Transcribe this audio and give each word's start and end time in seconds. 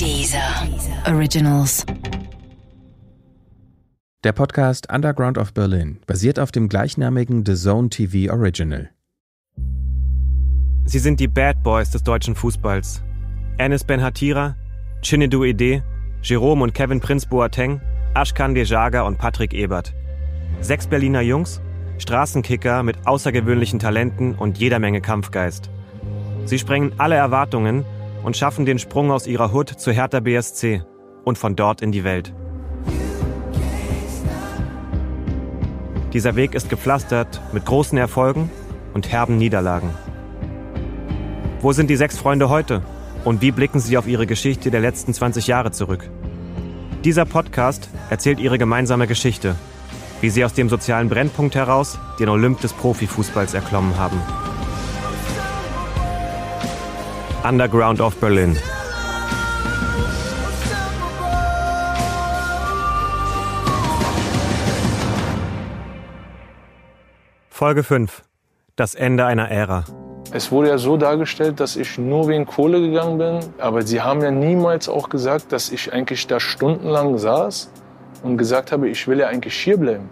Dieser 0.00 0.66
Originals. 1.06 1.84
Der 4.24 4.32
Podcast 4.32 4.90
Underground 4.90 5.36
of 5.36 5.52
Berlin 5.52 5.98
basiert 6.06 6.40
auf 6.40 6.50
dem 6.50 6.70
gleichnamigen 6.70 7.44
The 7.44 7.54
Zone 7.54 7.90
TV 7.90 8.32
Original. 8.32 8.88
Sie 10.86 10.98
sind 10.98 11.20
die 11.20 11.28
Bad 11.28 11.62
Boys 11.62 11.90
des 11.90 12.02
deutschen 12.02 12.34
Fußballs. 12.34 13.02
Enes 13.58 13.84
Ben 13.84 14.00
Hatira, 14.00 14.56
Chinedu 15.02 15.44
Ede, 15.44 15.84
Jerome 16.22 16.64
und 16.64 16.72
Kevin 16.72 17.00
Prinz 17.00 17.26
Boateng, 17.26 17.82
Ashkan 18.14 18.54
Dejaga 18.54 19.02
und 19.02 19.18
Patrick 19.18 19.52
Ebert. 19.52 19.92
Sechs 20.62 20.86
Berliner 20.86 21.20
Jungs, 21.20 21.60
Straßenkicker 21.98 22.82
mit 22.84 23.06
außergewöhnlichen 23.06 23.78
Talenten 23.78 24.34
und 24.34 24.56
jeder 24.56 24.78
Menge 24.78 25.02
Kampfgeist. 25.02 25.68
Sie 26.46 26.58
sprengen 26.58 26.94
alle 26.96 27.16
Erwartungen 27.16 27.84
und 28.22 28.36
schaffen 28.36 28.66
den 28.66 28.78
Sprung 28.78 29.10
aus 29.10 29.26
ihrer 29.26 29.52
Hut 29.52 29.68
zu 29.68 29.92
Hertha 29.92 30.20
BSC 30.20 30.82
und 31.24 31.38
von 31.38 31.56
dort 31.56 31.82
in 31.82 31.92
die 31.92 32.04
Welt. 32.04 32.34
Dieser 36.12 36.34
Weg 36.34 36.54
ist 36.54 36.68
gepflastert 36.68 37.40
mit 37.52 37.64
großen 37.64 37.96
Erfolgen 37.96 38.50
und 38.94 39.12
herben 39.12 39.38
Niederlagen. 39.38 39.90
Wo 41.60 41.72
sind 41.72 41.88
die 41.88 41.96
sechs 41.96 42.18
Freunde 42.18 42.48
heute? 42.48 42.82
Und 43.24 43.42
wie 43.42 43.52
blicken 43.52 43.80
sie 43.80 43.96
auf 43.98 44.08
ihre 44.08 44.26
Geschichte 44.26 44.70
der 44.70 44.80
letzten 44.80 45.14
20 45.14 45.46
Jahre 45.46 45.70
zurück? 45.70 46.10
Dieser 47.04 47.26
Podcast 47.26 47.90
erzählt 48.08 48.40
ihre 48.40 48.58
gemeinsame 48.58 49.06
Geschichte, 49.06 49.54
wie 50.20 50.30
sie 50.30 50.44
aus 50.44 50.54
dem 50.54 50.68
sozialen 50.68 51.08
Brennpunkt 51.08 51.54
heraus 51.54 51.98
den 52.18 52.28
Olymp 52.28 52.60
des 52.60 52.72
Profifußballs 52.72 53.54
erklommen 53.54 53.96
haben. 53.98 54.20
Underground 57.42 58.02
of 58.02 58.16
Berlin. 58.16 58.54
Folge 67.48 67.82
5. 67.82 68.22
Das 68.76 68.94
Ende 68.94 69.24
einer 69.24 69.50
Ära. 69.50 69.84
Es 70.32 70.52
wurde 70.52 70.68
ja 70.68 70.76
so 70.76 70.98
dargestellt, 70.98 71.60
dass 71.60 71.76
ich 71.76 71.96
nur 71.96 72.28
wegen 72.28 72.44
Kohle 72.44 72.82
gegangen 72.82 73.16
bin. 73.16 73.40
Aber 73.58 73.82
sie 73.82 74.02
haben 74.02 74.20
ja 74.20 74.30
niemals 74.30 74.90
auch 74.90 75.08
gesagt, 75.08 75.50
dass 75.50 75.72
ich 75.72 75.94
eigentlich 75.94 76.26
da 76.26 76.40
stundenlang 76.40 77.16
saß 77.16 77.70
und 78.22 78.36
gesagt 78.36 78.70
habe, 78.70 78.90
ich 78.90 79.08
will 79.08 79.18
ja 79.18 79.28
eigentlich 79.28 79.54
hier 79.54 79.78
bleiben. 79.78 80.08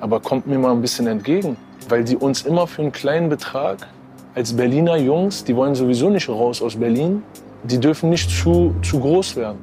Aber 0.00 0.20
kommt 0.20 0.46
mir 0.46 0.58
mal 0.58 0.72
ein 0.72 0.80
bisschen 0.80 1.06
entgegen. 1.06 1.58
Weil 1.90 2.02
die 2.02 2.16
uns 2.16 2.42
immer 2.42 2.66
für 2.66 2.80
einen 2.80 2.92
kleinen 2.92 3.28
Betrag 3.28 3.88
als 4.34 4.52
Berliner 4.54 4.96
Jungs, 4.96 5.44
die 5.44 5.54
wollen 5.54 5.74
sowieso 5.74 6.08
nicht 6.08 6.28
raus 6.28 6.62
aus 6.62 6.76
Berlin, 6.76 7.22
die 7.64 7.78
dürfen 7.78 8.10
nicht 8.10 8.30
zu, 8.30 8.74
zu 8.82 8.98
groß 8.98 9.36
werden. 9.36 9.58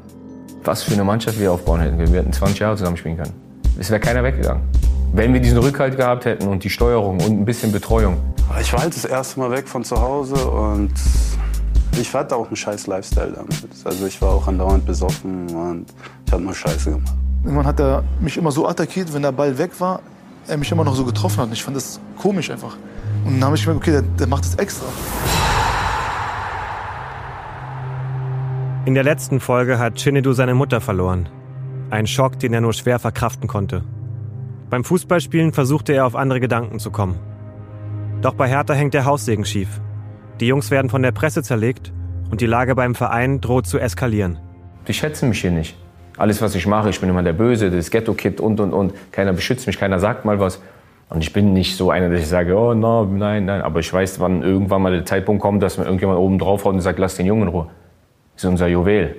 Was 0.64 0.84
für 0.84 0.94
eine 0.94 1.04
Mannschaft 1.04 1.40
wir 1.40 1.52
aufbauen 1.52 1.82
hätten. 1.82 1.98
Wir 1.98 2.20
hätten 2.20 2.34
20 2.34 2.60
Jahre 2.60 2.78
zusammen 2.78 2.98
spielen 2.98 3.18
können. 3.18 3.34
Es 3.80 3.90
wäre 3.90 4.00
keiner 4.00 4.24
weggegangen. 4.24 4.64
Wenn 5.14 5.34
wir 5.34 5.40
diesen 5.40 5.58
Rückhalt 5.58 5.98
gehabt 5.98 6.26
hätten 6.26 6.48
und 6.48 6.64
die 6.64 6.70
Steuerung 6.70 7.20
und 7.20 7.32
ein 7.32 7.46
bisschen 7.46 7.72
Betreuung. 7.72 8.18
Ich 8.62 8.72
war 8.74 8.82
halt 8.82 8.96
das 8.96 9.06
erste 9.06 9.40
Mal 9.40 9.50
weg 9.52 9.68
von 9.68 9.84
zu 9.84 10.00
Hause 10.00 10.36
und 10.36 10.92
ich 12.00 12.14
hatte 12.14 12.36
auch 12.36 12.48
einen 12.48 12.56
scheiß 12.56 12.88
Lifestyle 12.88 13.32
damit. 13.32 13.66
Also 13.84 14.06
ich 14.06 14.22
war 14.22 14.34
auch 14.34 14.48
andauernd 14.48 14.86
besoffen 14.86 15.50
und 15.50 15.86
ich 16.26 16.32
habe 16.32 16.44
nur 16.44 16.54
Scheiße 16.54 16.92
gemacht. 16.92 17.14
Irgendwann 17.44 17.66
hat 17.66 17.80
er 17.80 18.04
mich 18.20 18.38
immer 18.38 18.52
so 18.52 18.68
attackiert, 18.68 19.12
wenn 19.14 19.24
der 19.24 19.32
Ball 19.32 19.58
weg 19.58 19.72
war, 19.80 20.02
er 20.48 20.58
mich 20.58 20.72
immer 20.72 20.84
noch 20.84 20.96
so 20.96 21.06
getroffen 21.06 21.38
hat. 21.38 21.48
Und 21.48 21.54
ich 21.54 21.64
fand 21.64 21.76
das 21.76 22.00
komisch 22.18 22.52
einfach. 22.52 22.78
Und 23.26 23.40
dann 23.40 23.44
habe 23.46 23.56
ich 23.56 23.68
mir 23.68 23.74
gedacht, 23.74 23.90
okay, 23.90 23.92
der, 23.92 24.02
der 24.02 24.28
macht 24.28 24.46
das 24.46 24.56
extra. 24.56 24.86
In 28.86 28.96
der 28.96 29.04
letzten 29.04 29.40
Folge 29.40 29.78
hat 29.78 30.00
Chinedu 30.00 30.34
seine 30.34 30.56
Mutter 30.56 30.82
verloren. 30.82 31.30
Ein 31.90 32.08
Schock, 32.08 32.40
den 32.40 32.54
er 32.54 32.62
nur 32.62 32.74
schwer 32.74 33.00
verkraften 33.00 33.48
konnte. 33.48 33.84
Beim 34.70 34.84
Fußballspielen 34.84 35.54
versuchte 35.54 35.94
er 35.94 36.06
auf 36.06 36.16
andere 36.16 36.40
Gedanken 36.40 36.80
zu 36.80 36.92
kommen. 36.92 37.20
Doch 38.22 38.34
bei 38.34 38.48
Hertha 38.48 38.74
hängt 38.74 38.94
der 38.94 39.06
Haussegen 39.06 39.46
schief. 39.46 39.82
Die 40.40 40.48
Jungs 40.48 40.72
werden 40.72 40.90
von 40.90 41.02
der 41.02 41.12
Presse 41.12 41.44
zerlegt 41.44 41.92
und 42.32 42.42
die 42.42 42.46
Lage 42.46 42.76
beim 42.76 42.96
Verein 42.96 43.42
droht 43.42 43.68
zu 43.68 43.80
eskalieren. 43.80 44.40
Die 44.88 44.94
schätzen 44.94 45.30
mich 45.30 45.42
hier 45.42 45.52
nicht. 45.52 45.76
Alles, 46.18 46.42
was 46.42 46.54
ich 46.56 46.68
mache, 46.68 46.90
ich 46.90 47.00
bin 47.00 47.10
immer 47.10 47.24
der 47.24 47.34
Böse, 47.34 47.72
das 47.72 47.92
Ghetto-Kid 47.92 48.42
und, 48.42 48.60
und, 48.60 48.74
und. 48.74 48.94
Keiner 49.12 49.34
beschützt 49.34 49.68
mich, 49.68 49.80
keiner 49.80 50.00
sagt 50.00 50.26
mal 50.26 50.40
was. 50.40 50.62
Und 51.10 51.22
ich 51.22 51.34
bin 51.34 51.54
nicht 51.54 51.76
so 51.76 51.90
einer, 51.90 52.10
dass 52.10 52.20
ich 52.20 52.28
sage, 52.28 52.56
oh 52.56 52.74
no, 52.74 53.04
nein, 53.04 53.46
nein. 53.46 53.62
Aber 53.62 53.80
ich 53.80 53.92
weiß, 53.92 54.20
wann 54.20 54.44
irgendwann 54.44 54.82
mal 54.82 54.92
der 54.92 55.06
Zeitpunkt 55.06 55.42
kommt, 55.42 55.64
dass 55.64 55.78
mir 55.78 55.86
irgendjemand 55.86 56.20
oben 56.20 56.38
drauf 56.38 56.66
haut 56.66 56.74
und 56.74 56.82
sagt, 56.82 57.00
lass 57.00 57.16
den 57.16 57.26
Jungen 57.26 57.44
in 57.44 57.48
Ruhe. 57.48 57.68
Das 58.36 58.44
ist 58.44 58.50
unser 58.50 58.68
Juwel. 58.68 59.16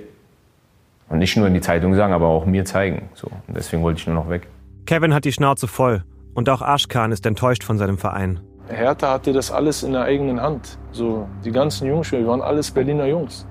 Und 1.09 1.19
nicht 1.19 1.35
nur 1.35 1.47
in 1.47 1.53
die 1.53 1.59
Zeitung 1.59 1.93
sagen, 1.93 2.13
aber 2.13 2.27
auch 2.27 2.45
mir 2.45 2.63
zeigen. 2.63 3.09
So. 3.13 3.27
Und 3.47 3.57
deswegen 3.57 3.83
wollte 3.83 3.99
ich 3.99 4.07
nur 4.07 4.15
noch 4.15 4.29
weg. 4.29 4.47
Kevin 4.85 5.13
hat 5.13 5.25
die 5.25 5.33
Schnauze 5.33 5.67
voll 5.67 6.03
und 6.33 6.49
auch 6.49 6.61
Aschkan 6.61 7.11
ist 7.11 7.25
enttäuscht 7.25 7.63
von 7.63 7.77
seinem 7.77 7.97
Verein. 7.97 8.39
Hertha 8.69 9.11
hatte 9.11 9.33
das 9.33 9.51
alles 9.51 9.83
in 9.83 9.91
der 9.91 10.03
eigenen 10.03 10.41
Hand. 10.41 10.77
So, 10.93 11.27
die 11.43 11.51
ganzen 11.51 11.87
Jungs, 11.87 12.11
wir 12.13 12.25
waren 12.25 12.41
alles 12.41 12.71
Berliner 12.71 13.05
Jungs. 13.05 13.45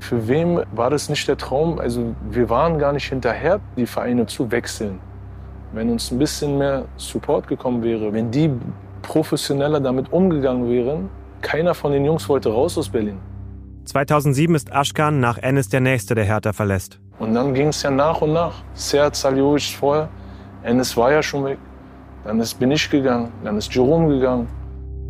Für 0.00 0.26
wem 0.26 0.62
war 0.72 0.88
das 0.88 1.10
nicht 1.10 1.28
der 1.28 1.36
Traum? 1.36 1.78
Also 1.78 2.14
wir 2.30 2.48
waren 2.48 2.78
gar 2.78 2.92
nicht 2.92 3.08
hinterher, 3.08 3.60
die 3.76 3.86
Vereine 3.86 4.26
zu 4.26 4.50
wechseln. 4.50 4.98
Wenn 5.72 5.88
uns 5.88 6.10
ein 6.10 6.18
bisschen 6.18 6.58
mehr 6.58 6.84
Support 6.98 7.48
gekommen 7.48 7.82
wäre, 7.82 8.12
wenn 8.12 8.30
die 8.30 8.50
professioneller 9.00 9.80
damit 9.80 10.12
umgegangen 10.12 10.68
wären, 10.68 11.08
keiner 11.40 11.74
von 11.74 11.92
den 11.92 12.04
Jungs 12.04 12.28
wollte 12.28 12.50
raus 12.50 12.76
aus 12.76 12.90
Berlin. 12.90 13.18
2007 13.86 14.54
ist 14.54 14.72
Aschkan 14.72 15.18
nach 15.18 15.38
Ennis 15.38 15.70
der 15.70 15.80
Nächste, 15.80 16.14
der 16.14 16.24
Hertha 16.24 16.52
verlässt. 16.52 17.00
Und 17.18 17.34
dann 17.34 17.54
ging 17.54 17.68
es 17.68 17.82
ja 17.82 17.90
nach 17.90 18.20
und 18.20 18.34
nach. 18.34 18.62
Serhat 18.74 19.16
Saljovic 19.16 19.62
vorher, 19.62 20.08
Ennis 20.62 20.96
war 20.96 21.10
ja 21.10 21.22
schon 21.22 21.44
weg. 21.44 21.58
Dann 22.24 22.38
ist, 22.38 22.54
bin 22.60 22.70
ich 22.70 22.88
gegangen, 22.90 23.32
dann 23.42 23.56
ist 23.56 23.74
Jerome 23.74 24.08
gegangen. 24.08 24.48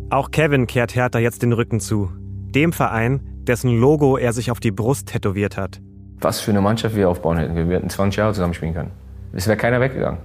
Auch 0.09 0.31
Kevin 0.31 0.65
kehrt 0.65 0.95
Hertha 0.95 1.19
jetzt 1.19 1.43
den 1.43 1.53
Rücken 1.53 1.79
zu. 1.81 2.09
Dem 2.55 2.71
Verein, 2.71 3.19
dessen 3.47 3.77
Logo 3.77 4.17
er 4.17 4.31
sich 4.31 4.49
auf 4.49 4.59
die 4.59 4.71
Brust 4.71 5.09
tätowiert 5.09 5.57
hat. 5.57 5.81
Was 6.21 6.39
für 6.39 6.51
eine 6.51 6.61
Mannschaft 6.61 6.95
wir 6.95 7.09
aufbauen 7.09 7.37
hätten. 7.37 7.55
Wir 7.55 7.65
hätten 7.75 7.89
20 7.89 8.17
Jahre 8.17 8.33
zusammen 8.33 8.53
spielen 8.53 8.73
können. 8.73 8.91
Es 9.33 9.47
wäre 9.47 9.57
keiner 9.57 9.81
weggegangen. 9.81 10.19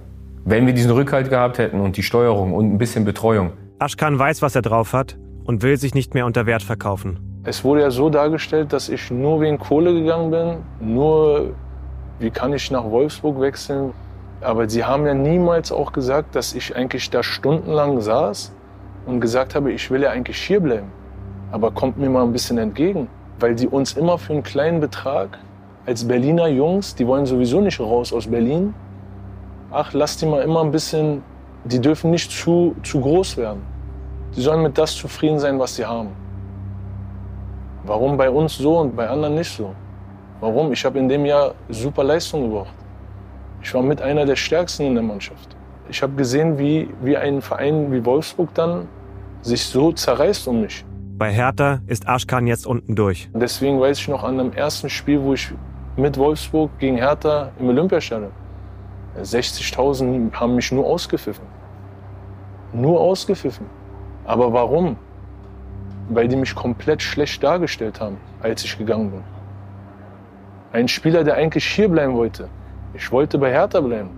Wenn 0.49 0.65
wir 0.65 0.73
diesen 0.73 0.89
Rückhalt 0.89 1.29
gehabt 1.29 1.59
hätten 1.59 1.79
und 1.79 1.95
die 1.95 2.01
Steuerung 2.01 2.55
und 2.55 2.73
ein 2.73 2.79
bisschen 2.79 3.05
Betreuung. 3.05 3.51
Aschkan 3.77 4.17
weiß, 4.17 4.41
was 4.41 4.55
er 4.55 4.63
drauf 4.63 4.93
hat 4.93 5.15
und 5.43 5.61
will 5.61 5.77
sich 5.77 5.93
nicht 5.93 6.15
mehr 6.15 6.25
unter 6.25 6.47
Wert 6.47 6.63
verkaufen. 6.63 7.19
Es 7.43 7.63
wurde 7.63 7.81
ja 7.81 7.91
so 7.91 8.09
dargestellt, 8.09 8.73
dass 8.73 8.89
ich 8.89 9.11
nur 9.11 9.41
wegen 9.41 9.59
Kohle 9.59 9.93
gegangen 9.93 10.31
bin, 10.31 10.57
nur 10.95 11.53
wie 12.17 12.31
kann 12.31 12.51
ich 12.53 12.71
nach 12.71 12.83
Wolfsburg 12.83 13.39
wechseln. 13.39 13.93
Aber 14.41 14.67
sie 14.67 14.83
haben 14.83 15.05
ja 15.05 15.13
niemals 15.13 15.71
auch 15.71 15.93
gesagt, 15.93 16.33
dass 16.33 16.55
ich 16.55 16.75
eigentlich 16.75 17.11
da 17.11 17.21
stundenlang 17.21 18.01
saß 18.01 18.51
und 19.05 19.21
gesagt 19.21 19.53
habe, 19.53 19.71
ich 19.71 19.91
will 19.91 20.01
ja 20.01 20.09
eigentlich 20.09 20.41
hier 20.41 20.61
bleiben. 20.61 20.91
Aber 21.51 21.69
kommt 21.69 21.99
mir 21.99 22.09
mal 22.09 22.23
ein 22.23 22.33
bisschen 22.33 22.57
entgegen, 22.57 23.07
weil 23.39 23.53
die 23.53 23.67
uns 23.67 23.93
immer 23.93 24.17
für 24.17 24.33
einen 24.33 24.41
kleinen 24.41 24.79
Betrag 24.79 25.37
als 25.85 26.07
Berliner 26.07 26.47
Jungs, 26.47 26.95
die 26.95 27.05
wollen 27.05 27.27
sowieso 27.27 27.61
nicht 27.61 27.79
raus 27.79 28.11
aus 28.11 28.25
Berlin, 28.25 28.73
ach, 29.71 29.93
lass 29.93 30.17
die 30.17 30.25
mal 30.25 30.41
immer 30.41 30.61
ein 30.61 30.71
bisschen, 30.71 31.23
die 31.63 31.79
dürfen 31.79 32.11
nicht 32.11 32.31
zu, 32.31 32.75
zu 32.83 33.01
groß 33.01 33.37
werden. 33.37 33.61
Die 34.35 34.41
sollen 34.41 34.63
mit 34.63 34.77
das 34.77 34.95
zufrieden 34.95 35.39
sein, 35.39 35.59
was 35.59 35.75
sie 35.75 35.85
haben. 35.85 36.09
Warum 37.83 38.17
bei 38.17 38.29
uns 38.29 38.57
so 38.57 38.77
und 38.79 38.95
bei 38.95 39.07
anderen 39.07 39.35
nicht 39.35 39.55
so? 39.55 39.73
Warum? 40.39 40.71
Ich 40.71 40.85
habe 40.85 40.99
in 40.99 41.09
dem 41.09 41.25
Jahr 41.25 41.53
super 41.69 42.03
Leistung 42.03 42.49
gebracht. 42.49 42.73
Ich 43.61 43.73
war 43.73 43.81
mit 43.81 44.01
einer 44.01 44.25
der 44.25 44.35
stärksten 44.35 44.85
in 44.85 44.93
der 44.93 45.03
Mannschaft. 45.03 45.55
Ich 45.89 46.01
habe 46.01 46.13
gesehen, 46.13 46.57
wie, 46.57 46.89
wie 47.01 47.17
ein 47.17 47.41
Verein 47.41 47.91
wie 47.91 48.05
Wolfsburg 48.05 48.53
dann 48.53 48.87
sich 49.41 49.65
so 49.65 49.91
zerreißt 49.91 50.47
um 50.47 50.61
mich. 50.61 50.85
Bei 51.17 51.31
Hertha 51.31 51.81
ist 51.87 52.07
Aschkan 52.07 52.47
jetzt 52.47 52.65
unten 52.65 52.95
durch. 52.95 53.29
Deswegen 53.33 53.79
weiß 53.79 53.99
ich 53.99 54.07
noch 54.07 54.23
an 54.23 54.37
dem 54.37 54.53
ersten 54.53 54.89
Spiel, 54.89 55.21
wo 55.21 55.33
ich 55.33 55.51
mit 55.97 56.17
Wolfsburg 56.17 56.71
gegen 56.79 56.95
Hertha 56.95 57.51
im 57.59 57.69
Olympiastadion 57.69 58.31
60.000 59.17 60.33
haben 60.33 60.55
mich 60.55 60.71
nur 60.71 60.85
ausgepfiffen. 60.85 61.45
Nur 62.73 62.99
ausgepfiffen. 62.99 63.65
Aber 64.25 64.53
warum? 64.53 64.97
Weil 66.09 66.27
die 66.27 66.35
mich 66.35 66.53
komplett 66.55 67.01
schlecht 67.01 67.43
dargestellt 67.43 67.99
haben, 67.99 68.17
als 68.41 68.63
ich 68.63 68.77
gegangen 68.77 69.11
bin. 69.11 69.23
Ein 70.71 70.87
Spieler, 70.87 71.23
der 71.23 71.35
eigentlich 71.35 71.65
hier 71.65 71.89
bleiben 71.89 72.13
wollte. 72.13 72.47
Ich 72.93 73.11
wollte 73.11 73.37
bei 73.37 73.51
Hertha 73.51 73.81
bleiben. 73.81 74.09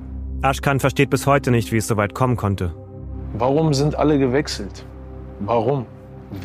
Aschkan 0.41 0.79
versteht 0.79 1.09
bis 1.09 1.27
heute 1.27 1.51
nicht, 1.51 1.71
wie 1.71 1.77
es 1.77 1.87
so 1.87 1.97
weit 1.97 2.13
kommen 2.13 2.35
konnte. 2.35 2.73
Warum 3.33 3.73
sind 3.73 3.95
alle 3.95 4.19
gewechselt? 4.19 4.85
Warum? 5.39 5.85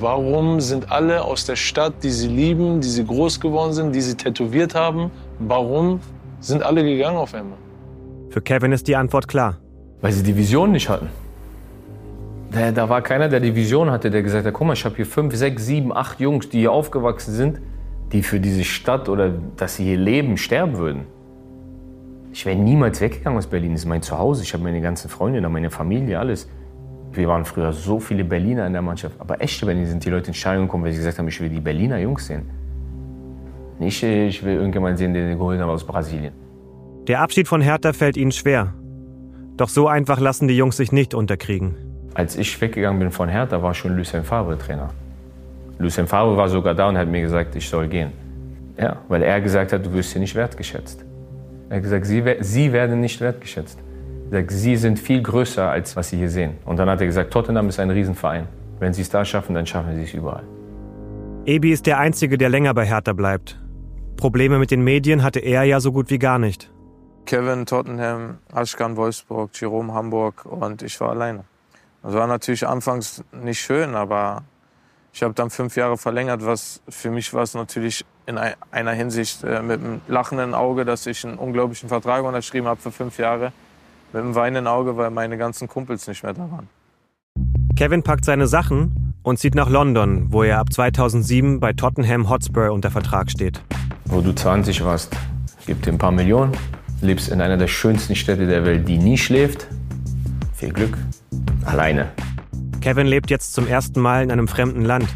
Warum 0.01 0.61
sind 0.61 0.91
alle 0.91 1.25
aus 1.25 1.47
der 1.47 1.57
Stadt, 1.57 1.95
die 2.03 2.11
sie 2.11 2.29
lieben, 2.29 2.81
die 2.81 2.89
sie 2.89 3.05
groß 3.05 3.41
geworden 3.41 3.73
sind, 3.73 3.95
die 3.95 4.01
sie 4.01 4.17
tätowiert 4.17 4.75
haben, 4.75 5.11
warum 5.39 6.01
sind 6.41 6.63
alle 6.63 6.83
gegangen 6.83 7.17
auf 7.17 7.35
einmal? 7.35 7.59
Für 8.31 8.41
Kevin 8.41 8.73
ist 8.73 8.89
die 8.89 8.97
Antwort 8.97 9.29
klar. 9.29 9.59
Weil 10.01 10.13
sie 10.13 10.23
die 10.23 10.37
Vision 10.37 10.73
nicht 10.73 10.89
hatten. 10.89 11.09
Da, 12.53 12.71
da 12.71 12.89
war 12.89 13.03
keiner, 13.03 13.29
der 13.29 13.41
die 13.41 13.55
Vision 13.55 13.91
hatte, 13.91 14.11
der 14.11 14.23
gesagt 14.23 14.47
hat, 14.47 14.55
guck 14.55 14.67
mal, 14.67 14.73
ich 14.75 14.85
habe 14.85 14.97
hier 14.97 15.07
fünf, 15.07 15.35
sechs, 15.35 15.67
sieben, 15.67 15.95
acht 15.95 16.21
Jungs, 16.21 16.49
die 16.49 16.61
hier 16.61 16.73
aufgewachsen 16.73 17.33
sind, 17.33 17.61
die 18.13 18.23
für 18.23 18.41
diese 18.41 18.65
Stadt 18.65 19.09
oder 19.09 19.33
dass 19.57 19.77
sie 19.77 19.85
hier 19.85 19.97
leben, 19.97 20.37
sterben 20.37 20.77
würden. 20.77 21.05
Ich 22.33 22.45
wäre 22.45 22.57
niemals 22.57 23.01
weggegangen 23.01 23.39
aus 23.39 23.47
Berlin. 23.47 23.73
Das 23.73 23.81
ist 23.81 23.87
mein 23.87 24.03
Zuhause. 24.03 24.43
Ich 24.43 24.53
habe 24.53 24.63
meine 24.63 24.81
ganzen 24.81 25.09
Freunde 25.09 25.47
meine 25.49 25.71
Familie, 25.71 26.19
alles. 26.19 26.49
Wir 27.13 27.29
waren 27.29 27.47
früher 27.47 27.73
so 27.73 27.99
viele 27.99 28.25
Berliner 28.25 28.67
in 28.67 28.75
der 28.75 28.83
Mannschaft. 28.83 29.15
Aber 29.19 29.41
echte 29.41 29.65
Berliner 29.65 29.87
sind 29.87 30.05
die 30.05 30.11
Leute 30.11 30.29
ins 30.29 30.37
Stadion 30.37 30.67
gekommen, 30.67 30.85
weil 30.85 30.93
sie 30.93 30.99
gesagt 30.99 31.19
haben, 31.19 31.29
ich 31.29 31.41
will 31.41 31.49
die 31.49 31.61
Berliner 31.61 31.99
Jungs 31.99 32.27
sehen. 32.27 32.43
Nicht, 33.79 34.03
ich 34.03 34.45
will 34.45 34.55
irgendjemanden 34.55 34.99
sehen, 34.99 35.15
den 35.15 35.31
sie 35.31 35.37
geholt 35.37 35.59
haben 35.61 35.71
aus 35.71 35.85
Brasilien. 35.85 36.46
Der 37.09 37.21
Abschied 37.21 37.47
von 37.47 37.61
Hertha 37.61 37.93
fällt 37.93 38.17
ihnen 38.17 38.33
schwer. 38.33 38.75
Doch 39.57 39.69
so 39.69 39.87
einfach 39.87 40.19
lassen 40.19 40.49
die 40.49 40.57
Jungs 40.57 40.77
sich 40.77 40.91
nicht 40.91 41.15
unterkriegen. 41.15 41.77
Als 42.15 42.37
ich 42.37 42.61
weggegangen 42.61 42.99
bin 42.99 43.13
von 43.13 43.29
Hertha, 43.29 43.63
war 43.63 43.75
schon 43.75 43.97
Lucien 43.97 44.25
Favre 44.25 44.59
Trainer. 44.59 44.91
Lucien 45.79 46.09
Favre 46.09 46.37
war 46.37 46.49
sogar 46.49 46.75
da 46.75 46.89
und 46.89 46.99
hat 46.99 47.09
mir 47.09 47.21
gesagt, 47.21 47.55
ich 47.55 47.69
soll 47.69 47.87
gehen. 47.87 48.11
Ja, 48.77 48.97
weil 49.09 49.23
er 49.23 49.41
gesagt 49.41 49.73
hat, 49.73 49.87
du 49.87 49.93
wirst 49.93 50.13
hier 50.13 50.21
nicht 50.21 50.35
wertgeschätzt. 50.35 51.05
Er 51.69 51.77
hat 51.77 51.83
gesagt, 51.85 52.07
sie, 52.07 52.23
sie 52.41 52.73
werden 52.73 53.01
nicht 53.01 53.21
wertgeschätzt. 53.21 53.79
Er 54.33 54.39
hat 54.39 54.49
gesagt, 54.49 54.63
sie 54.63 54.77
sind 54.77 54.99
viel 54.99 55.23
größer, 55.23 55.71
als 55.71 55.95
was 55.95 56.11
sie 56.11 56.17
hier 56.17 56.31
sehen. 56.31 56.55
Und 56.65 56.77
dann 56.79 56.91
hat 56.91 57.01
er 57.01 57.07
gesagt, 57.07 57.33
Tottenham 57.33 57.69
ist 57.69 57.79
ein 57.79 57.91
Riesenverein. 57.91 58.49
Wenn 58.81 58.93
sie 58.93 59.03
es 59.03 59.11
da 59.11 59.25
schaffen, 59.25 59.55
dann 59.55 59.67
schaffen 59.67 59.95
sie 59.95 60.03
es 60.03 60.13
überall. 60.13 60.43
Ebi 61.45 61.71
ist 61.71 61.87
der 61.87 61.99
Einzige, 61.99 62.37
der 62.37 62.49
länger 62.49 62.75
bei 62.75 62.85
Hertha 62.85 63.13
bleibt. 63.13 63.61
Probleme 64.17 64.59
mit 64.59 64.73
den 64.73 64.83
Medien 64.83 65.23
hatte 65.23 65.39
er 65.39 65.63
ja 65.63 65.79
so 65.79 65.93
gut 65.93 66.11
wie 66.11 66.19
gar 66.19 66.41
nicht. 66.41 66.71
Kevin 67.27 67.67
Tottenham, 67.67 68.39
Aschkan 68.53 68.97
Wolfsburg, 68.97 69.51
Jerome 69.55 69.93
Hamburg 69.93 70.47
und 70.47 70.83
ich 70.83 71.01
war 71.01 71.11
alleine. 71.11 71.45
Das 72.03 72.15
war 72.15 72.27
natürlich 72.27 72.67
anfangs 72.67 73.25
nicht 73.33 73.61
schön, 73.61 73.95
aber 73.97 74.45
ich 75.13 75.23
habe 75.23 75.35
dann 75.35 75.51
fünf 75.51 75.77
Jahre 75.77 75.97
verlängert, 75.97 76.47
was 76.47 76.81
für 76.89 77.11
mich 77.11 77.35
war 77.35 77.43
es 77.43 77.55
natürlich 77.55 78.05
in 78.27 78.39
einer 78.39 78.93
Hinsicht 78.93 79.43
äh, 79.45 79.63
mit 79.63 79.81
einem 79.81 80.01
lachenden 80.09 80.55
Auge, 80.55 80.85
dass 80.85 81.07
ich 81.07 81.25
einen 81.25 81.37
unglaublichen 81.39 81.89
Vertrag 81.89 82.25
unterschrieben 82.25 82.67
habe 82.67 82.81
für 82.81 82.93
fünf 82.93 83.19
Jahre. 83.19 83.53
Mit 84.13 84.23
einem 84.23 84.35
weinenden 84.35 84.67
Auge, 84.67 84.97
weil 84.97 85.11
meine 85.11 85.37
ganzen 85.37 85.69
Kumpels 85.69 86.07
nicht 86.07 86.23
mehr 86.23 86.33
da 86.33 86.51
waren. 86.51 86.69
Kevin 87.77 88.03
packt 88.03 88.25
seine 88.25 88.47
Sachen 88.47 89.15
und 89.23 89.39
zieht 89.39 89.55
nach 89.55 89.69
London, 89.69 90.33
wo 90.33 90.43
er 90.43 90.59
ab 90.59 90.73
2007 90.73 91.61
bei 91.61 91.73
Tottenham 91.73 92.31
Hotspur 92.31 92.73
unter 92.73 92.91
Vertrag 92.91 93.31
steht. 93.31 93.63
Wo 94.05 94.21
du 94.21 94.33
20 94.33 94.85
warst, 94.85 95.17
gibt 95.67 95.87
dir 95.87 95.93
ein 95.93 95.99
paar 95.99 96.13
Millionen, 96.13 96.53
lebst 97.01 97.29
in 97.29 97.41
einer 97.41 97.57
der 97.57 97.69
schönsten 97.69 98.15
Städte 98.15 98.47
der 98.47 98.65
Welt, 98.65 98.89
die 98.89 98.99
nie 98.99 99.19
schläft. 99.19 99.67
Viel 100.55 100.73
Glück. 100.73 100.97
Alleine. 101.65 102.09
Kevin 102.81 103.07
lebt 103.07 103.31
jetzt 103.31 103.53
zum 103.53 103.67
ersten 103.67 104.01
Mal 104.01 104.23
in 104.23 104.31
einem 104.31 104.49
fremden 104.49 104.85
Land, 104.85 105.09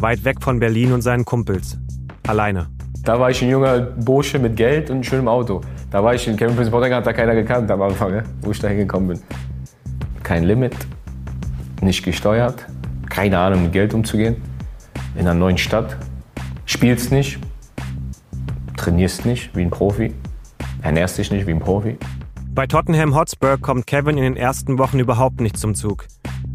weit 0.00 0.24
weg 0.24 0.38
von 0.40 0.58
Berlin 0.58 0.92
und 0.92 1.02
seinen 1.02 1.24
Kumpels. 1.24 1.78
Alleine. 2.26 2.68
Da 3.04 3.20
war 3.20 3.30
ich 3.30 3.42
ein 3.42 3.50
junger 3.50 3.80
Bursche 3.80 4.38
mit 4.38 4.56
Geld 4.56 4.90
und 4.90 4.96
einem 4.96 5.04
schönem 5.04 5.28
Auto. 5.28 5.60
Da 5.90 6.02
war 6.02 6.14
ich 6.14 6.26
in 6.26 6.36
Kevin 6.36 6.56
Prince 6.56 6.70
Bottega, 6.70 6.96
hat 6.96 7.06
da 7.06 7.12
keiner 7.12 7.34
gekannt 7.34 7.70
am 7.70 7.80
Anfang, 7.80 8.22
wo 8.42 8.50
ich 8.50 8.58
da 8.58 8.68
hingekommen 8.68 9.08
bin. 9.08 9.20
Kein 10.22 10.44
Limit, 10.44 10.74
nicht 11.80 12.04
gesteuert, 12.04 12.66
keine 13.08 13.38
Ahnung 13.38 13.64
mit 13.64 13.72
Geld 13.72 13.94
umzugehen. 13.94 14.36
In 15.14 15.22
einer 15.22 15.34
neuen 15.34 15.58
Stadt, 15.58 15.96
spielst 16.66 17.12
nicht, 17.12 17.38
trainierst 18.76 19.24
nicht 19.24 19.56
wie 19.56 19.62
ein 19.62 19.70
Profi, 19.70 20.12
ernährst 20.88 21.18
dich 21.18 21.30
nicht 21.30 21.46
wie 21.46 21.52
ein 21.52 21.60
Profi. 21.60 21.98
Bei 22.54 22.66
Tottenham 22.66 23.14
Hotspur 23.14 23.58
kommt 23.58 23.86
Kevin 23.86 24.16
in 24.16 24.24
den 24.24 24.36
ersten 24.36 24.78
Wochen 24.78 24.98
überhaupt 24.98 25.40
nicht 25.40 25.58
zum 25.58 25.74
Zug. 25.74 26.06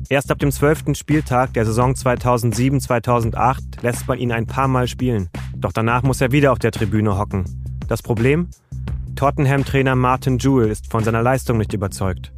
Erst 0.09 0.31
ab 0.31 0.39
dem 0.39 0.51
zwölften 0.51 0.95
Spieltag 0.95 1.53
der 1.53 1.65
Saison 1.65 1.94
2007-2008 1.94 3.81
lässt 3.83 4.07
man 4.07 4.18
ihn 4.18 4.31
ein 4.31 4.47
paar 4.47 4.68
Mal 4.68 4.88
spielen. 4.88 5.30
Doch 5.56 5.71
danach 5.71 6.01
muss 6.01 6.19
er 6.19 6.31
wieder 6.31 6.51
auf 6.51 6.59
der 6.59 6.71
Tribüne 6.71 7.18
hocken. 7.18 7.45
Das 7.88 8.01
Problem? 8.01 8.50
Tottenham-Trainer 9.15 9.95
Martin 9.95 10.39
Jewell 10.39 10.69
ist 10.69 10.91
von 10.91 11.03
seiner 11.03 11.21
Leistung 11.21 11.59
nicht 11.59 11.74
überzeugt. 11.74 12.33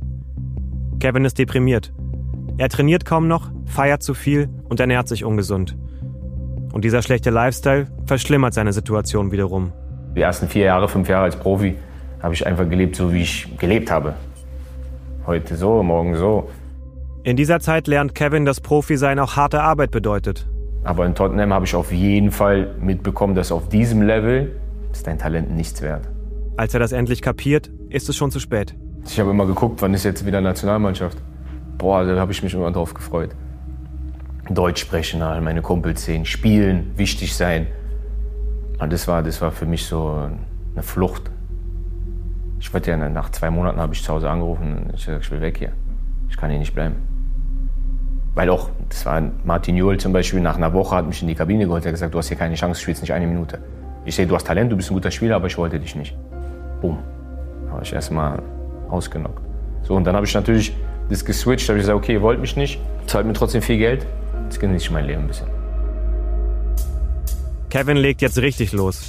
Kevin 1.00 1.24
ist 1.24 1.40
deprimiert. 1.40 1.94
Er 2.58 2.68
trainiert 2.68 3.06
kaum 3.06 3.30
noch, 3.30 3.52
feiert 3.66 4.04
zu 4.04 4.14
viel 4.14 4.50
und 4.68 4.82
ernährt 4.82 5.08
sich 5.08 5.24
ungesund. 5.24 5.78
Und 6.74 6.84
dieser 6.84 7.02
schlechte 7.02 7.30
Lifestyle 7.30 7.88
verschlimmert 8.06 8.54
seine 8.54 8.74
Situation 8.74 9.32
wiederum. 9.32 9.72
Die 10.16 10.22
ersten 10.22 10.48
vier 10.48 10.66
Jahre, 10.66 10.88
fünf 10.88 11.10
Jahre 11.10 11.26
als 11.26 11.36
Profi 11.36 11.76
habe 12.22 12.34
ich 12.34 12.48
einfach 12.48 12.68
gelebt, 12.70 12.96
so 12.96 13.14
wie 13.14 13.22
ich 13.22 13.58
gelebt 13.58 13.92
habe. 13.92 14.14
Heute 15.28 15.56
so, 15.56 15.84
morgen 15.84 16.16
so. 16.16 16.50
In 17.24 17.36
dieser 17.36 17.60
Zeit 17.60 17.88
lernt 17.88 18.16
Kevin, 18.16 18.46
dass 18.46 18.62
Profi-Sein 18.62 19.20
auch 19.20 19.36
harte 19.36 19.62
Arbeit 19.62 19.92
bedeutet. 19.92 20.48
Aber 20.84 21.06
in 21.06 21.16
Tottenham 21.16 21.52
habe 21.52 21.66
ich 21.66 21.76
auf 21.76 21.92
jeden 21.92 22.32
Fall 22.32 22.76
mitbekommen, 22.80 23.36
dass 23.36 23.52
auf 23.52 23.68
diesem 23.70 24.04
Level 24.04 24.56
ist 24.92 25.08
dein 25.08 25.18
Talent 25.18 25.52
nichts 25.52 25.82
wert. 25.82 26.08
Als 26.56 26.74
er 26.74 26.80
das 26.80 26.92
endlich 26.94 27.22
kapiert, 27.22 27.70
ist 27.90 28.08
es 28.08 28.16
schon 28.16 28.32
zu 28.32 28.40
spät. 28.40 28.76
Ich 29.06 29.20
habe 29.20 29.32
immer 29.32 29.46
geguckt, 29.46 29.82
wann 29.82 29.94
ist 29.94 30.06
jetzt 30.06 30.26
wieder 30.26 30.40
Nationalmannschaft. 30.40 31.18
Boah, 31.78 32.06
da 32.06 32.16
habe 32.18 32.32
ich 32.32 32.42
mich 32.42 32.54
immer 32.54 32.72
drauf 32.72 32.94
gefreut. 32.94 33.32
Deutsch 34.50 34.82
sprechen, 34.82 35.20
meine 35.20 35.62
Kumpels 35.62 36.06
sehen, 36.06 36.26
spielen, 36.26 36.94
wichtig 36.96 37.36
sein. 37.36 37.68
Und 38.80 38.92
das 38.92 39.08
war, 39.08 39.24
das 39.24 39.42
war 39.42 39.52
für 39.52 39.66
mich 39.66 39.86
so 39.86 40.30
eine 40.74 40.84
Flucht. 40.84 41.32
Ich 42.60 42.74
wollte 42.74 42.92
ja 42.92 42.98
nach 42.98 43.30
zwei 43.30 43.50
Monaten 43.50 43.80
habe 43.80 43.94
ich 43.94 44.04
zu 44.04 44.14
Hause 44.14 44.30
angerufen 44.30 44.86
und 44.90 44.96
ich 44.96 45.06
gesagt, 45.06 45.26
ich 45.26 45.32
will 45.32 45.42
weg 45.42 45.58
hier. 45.58 45.72
Ich 46.30 46.38
kann 46.38 46.50
hier 46.50 46.60
nicht 46.60 46.74
bleiben. 46.74 46.96
Weil 48.34 48.50
auch, 48.50 48.70
das 48.90 49.06
war 49.06 49.22
Martin 49.46 49.78
Joel 49.78 49.98
zum 49.98 50.12
Beispiel, 50.12 50.42
nach 50.42 50.58
einer 50.58 50.74
Woche 50.74 50.96
hat 50.96 51.08
mich 51.08 51.22
in 51.22 51.28
die 51.30 51.36
Kabine 51.36 51.66
geholt. 51.66 51.86
Er 51.86 51.90
hat 51.90 51.94
gesagt, 51.94 52.14
du 52.14 52.18
hast 52.18 52.28
hier 52.28 52.38
keine 52.38 52.56
Chance, 52.56 52.80
du 52.80 52.84
spielst 52.84 53.02
nicht 53.02 53.14
eine 53.14 53.28
Minute. 53.28 53.60
Ich 54.04 54.16
sehe, 54.16 54.28
du 54.28 54.36
hast 54.36 54.46
Talent, 54.46 54.72
du 54.72 54.76
bist 54.76 54.92
ein 54.92 54.94
guter 54.94 55.10
Spieler, 55.10 55.38
aber 55.38 55.48
ich 55.48 55.58
wollte 55.58 55.80
dich 55.80 55.96
nicht. 55.96 56.18
Boom. 56.82 57.00
Habe 57.72 57.84
ich 57.84 57.94
erstmal 57.94 58.42
ausgenockt. 58.90 59.42
So, 59.84 59.96
und 59.96 60.04
dann 60.06 60.16
habe 60.16 60.26
ich 60.26 60.34
natürlich 60.34 60.76
das 61.10 61.24
geswitcht, 61.24 61.70
habe 61.70 61.78
ich 61.78 61.84
gesagt, 61.84 61.98
okay, 61.98 62.14
ihr 62.14 62.22
wollt 62.22 62.42
mich 62.42 62.56
nicht, 62.58 62.80
zahlt 63.06 63.26
mir 63.26 63.34
trotzdem 63.34 63.62
viel 63.62 63.78
Geld, 63.78 64.06
jetzt 64.44 64.60
genieße 64.60 64.86
ich 64.86 64.92
mein 64.92 65.06
Leben 65.06 65.22
ein 65.22 65.28
bisschen. 65.28 65.55
Kevin 67.76 67.98
legt 67.98 68.22
jetzt 68.22 68.38
richtig 68.38 68.72
los. 68.72 69.02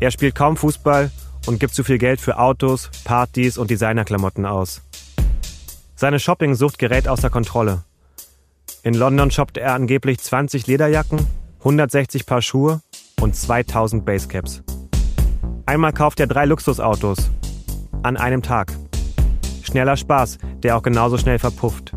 Er 0.00 0.10
spielt 0.10 0.34
kaum 0.34 0.56
Fußball 0.56 1.10
und 1.44 1.60
gibt 1.60 1.74
zu 1.74 1.84
viel 1.84 1.98
Geld 1.98 2.18
für 2.18 2.38
Autos, 2.38 2.88
Partys 3.04 3.58
und 3.58 3.70
Designerklamotten 3.70 4.46
aus. 4.46 4.80
Seine 5.96 6.18
Shoppingsucht 6.18 6.78
gerät 6.78 7.08
außer 7.08 7.28
Kontrolle. 7.28 7.84
In 8.82 8.94
London 8.94 9.30
shoppt 9.30 9.58
er 9.58 9.74
angeblich 9.74 10.18
20 10.18 10.66
Lederjacken, 10.66 11.26
160 11.58 12.24
Paar 12.24 12.40
Schuhe 12.40 12.80
und 13.20 13.36
2000 13.36 14.06
Basecaps. 14.06 14.62
Einmal 15.66 15.92
kauft 15.92 16.18
er 16.18 16.26
drei 16.26 16.46
Luxusautos. 16.46 17.30
An 18.02 18.16
einem 18.16 18.40
Tag. 18.40 18.72
Schneller 19.62 19.98
Spaß, 19.98 20.38
der 20.62 20.78
auch 20.78 20.82
genauso 20.82 21.18
schnell 21.18 21.38
verpufft. 21.38 21.92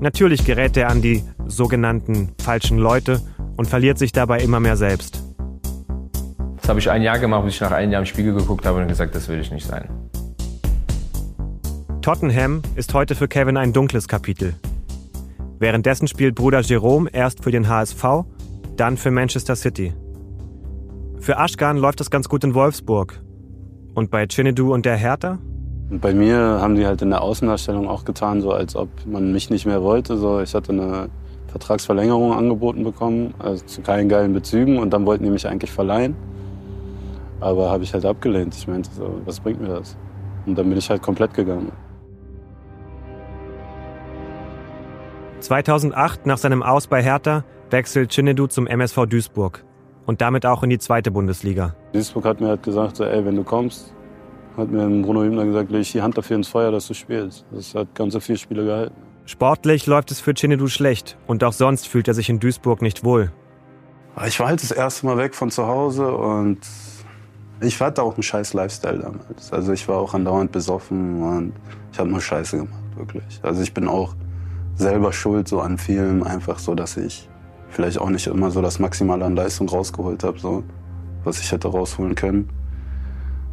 Natürlich 0.00 0.44
gerät 0.44 0.76
er 0.76 0.88
an 0.88 1.02
die 1.02 1.22
sogenannten 1.46 2.32
falschen 2.42 2.78
Leute 2.78 3.22
und 3.56 3.68
verliert 3.68 3.98
sich 3.98 4.10
dabei 4.10 4.40
immer 4.40 4.58
mehr 4.58 4.76
selbst. 4.76 5.21
Das 6.62 6.68
habe 6.68 6.78
ich 6.78 6.88
ein 6.88 7.02
Jahr 7.02 7.18
gemacht, 7.18 7.44
bis 7.44 7.54
ich 7.54 7.60
nach 7.60 7.72
einem 7.72 7.90
Jahr 7.90 8.00
im 8.00 8.06
Spiegel 8.06 8.34
geguckt 8.34 8.64
habe 8.64 8.80
und 8.80 8.86
gesagt, 8.86 9.16
das 9.16 9.28
will 9.28 9.40
ich 9.40 9.50
nicht 9.50 9.66
sein. 9.66 9.88
Tottenham 12.00 12.62
ist 12.76 12.94
heute 12.94 13.16
für 13.16 13.26
Kevin 13.26 13.56
ein 13.56 13.72
dunkles 13.72 14.06
Kapitel. 14.06 14.54
Währenddessen 15.58 16.06
spielt 16.06 16.36
Bruder 16.36 16.60
Jerome 16.60 17.10
erst 17.12 17.42
für 17.42 17.50
den 17.50 17.68
HSV, 17.68 18.04
dann 18.76 18.96
für 18.96 19.10
Manchester 19.10 19.56
City. 19.56 19.92
Für 21.18 21.38
Aschkan 21.38 21.78
läuft 21.78 22.00
es 22.00 22.10
ganz 22.10 22.28
gut 22.28 22.44
in 22.44 22.54
Wolfsburg. 22.54 23.20
Und 23.94 24.12
bei 24.12 24.26
Chinedu 24.26 24.72
und 24.72 24.86
der 24.86 24.96
Hertha? 24.96 25.38
bei 25.90 26.14
mir 26.14 26.38
haben 26.38 26.76
die 26.76 26.86
halt 26.86 27.02
in 27.02 27.10
der 27.10 27.20
Außendarstellung 27.20 27.88
auch 27.88 28.04
getan, 28.04 28.40
so 28.40 28.52
als 28.52 28.76
ob 28.76 28.88
man 29.04 29.32
mich 29.32 29.50
nicht 29.50 29.66
mehr 29.66 29.82
wollte. 29.82 30.16
So, 30.16 30.40
ich 30.40 30.54
hatte 30.54 30.72
eine 30.72 31.08
Vertragsverlängerung 31.48 32.32
angeboten 32.32 32.82
bekommen, 32.84 33.34
also 33.38 33.64
zu 33.66 33.82
keinen 33.82 34.08
geilen 34.08 34.32
Bezügen 34.32 34.78
und 34.78 34.90
dann 34.90 35.04
wollten 35.04 35.24
die 35.24 35.30
mich 35.30 35.46
eigentlich 35.46 35.70
verleihen. 35.70 36.16
Aber 37.42 37.70
habe 37.70 37.82
ich 37.82 37.92
halt 37.92 38.04
abgelehnt. 38.04 38.54
Ich 38.54 38.68
meinte 38.68 38.88
so, 38.92 39.20
was 39.24 39.40
bringt 39.40 39.60
mir 39.60 39.68
das? 39.68 39.96
Und 40.46 40.56
dann 40.56 40.68
bin 40.68 40.78
ich 40.78 40.88
halt 40.88 41.02
komplett 41.02 41.34
gegangen. 41.34 41.72
2008, 45.40 46.24
nach 46.24 46.38
seinem 46.38 46.62
Aus 46.62 46.86
bei 46.86 47.02
Hertha, 47.02 47.44
wechselt 47.70 48.12
Chinedu 48.12 48.46
zum 48.46 48.68
MSV 48.68 49.06
Duisburg 49.06 49.64
und 50.06 50.20
damit 50.20 50.46
auch 50.46 50.62
in 50.62 50.70
die 50.70 50.78
zweite 50.78 51.10
Bundesliga. 51.10 51.74
Duisburg 51.92 52.24
hat 52.24 52.40
mir 52.40 52.46
halt 52.46 52.62
gesagt, 52.62 52.96
so, 52.96 53.04
ey, 53.04 53.24
wenn 53.24 53.34
du 53.34 53.42
kommst, 53.42 53.92
hat 54.56 54.70
mir 54.70 54.86
Bruno 55.02 55.22
Hübner 55.22 55.44
gesagt, 55.44 55.72
leg 55.72 55.80
ich 55.80 55.90
die 55.90 56.02
Hand 56.02 56.16
dafür 56.16 56.36
ins 56.36 56.46
Feuer, 56.46 56.70
dass 56.70 56.86
du 56.86 56.94
spielst. 56.94 57.44
Das 57.50 57.74
hat 57.74 57.92
ganze 57.96 58.20
vier 58.20 58.36
Spiele 58.36 58.64
gehalten. 58.64 58.94
Sportlich 59.24 59.86
läuft 59.86 60.12
es 60.12 60.20
für 60.20 60.32
Chinedu 60.32 60.68
schlecht 60.68 61.18
und 61.26 61.42
auch 61.42 61.52
sonst 61.52 61.88
fühlt 61.88 62.06
er 62.06 62.14
sich 62.14 62.28
in 62.28 62.38
Duisburg 62.38 62.82
nicht 62.82 63.02
wohl. 63.02 63.32
Ich 64.26 64.38
war 64.38 64.48
halt 64.48 64.62
das 64.62 64.70
erste 64.70 65.06
Mal 65.06 65.16
weg 65.16 65.34
von 65.34 65.50
zu 65.50 65.66
Hause 65.66 66.12
und 66.12 66.60
ich 67.62 67.80
hatte 67.80 68.02
auch 68.02 68.14
einen 68.14 68.22
scheiß 68.22 68.54
Lifestyle 68.54 68.98
damals. 68.98 69.52
Also 69.52 69.72
ich 69.72 69.88
war 69.88 69.98
auch 69.98 70.14
andauernd 70.14 70.52
besoffen 70.52 71.22
und 71.22 71.52
ich 71.92 71.98
habe 71.98 72.10
nur 72.10 72.20
Scheiße 72.20 72.58
gemacht, 72.58 72.82
wirklich. 72.96 73.40
Also 73.42 73.62
ich 73.62 73.72
bin 73.72 73.88
auch 73.88 74.14
selber 74.76 75.12
schuld 75.12 75.48
so 75.48 75.60
an 75.60 75.78
vielem, 75.78 76.22
einfach 76.22 76.58
so, 76.58 76.74
dass 76.74 76.96
ich 76.96 77.28
vielleicht 77.68 77.98
auch 77.98 78.10
nicht 78.10 78.26
immer 78.26 78.50
so 78.50 78.60
das 78.60 78.78
Maximale 78.78 79.24
an 79.24 79.36
Leistung 79.36 79.68
rausgeholt 79.68 80.24
habe. 80.24 80.38
So. 80.38 80.64
was 81.24 81.40
ich 81.40 81.52
hätte 81.52 81.68
rausholen 81.68 82.14
können. 82.14 82.48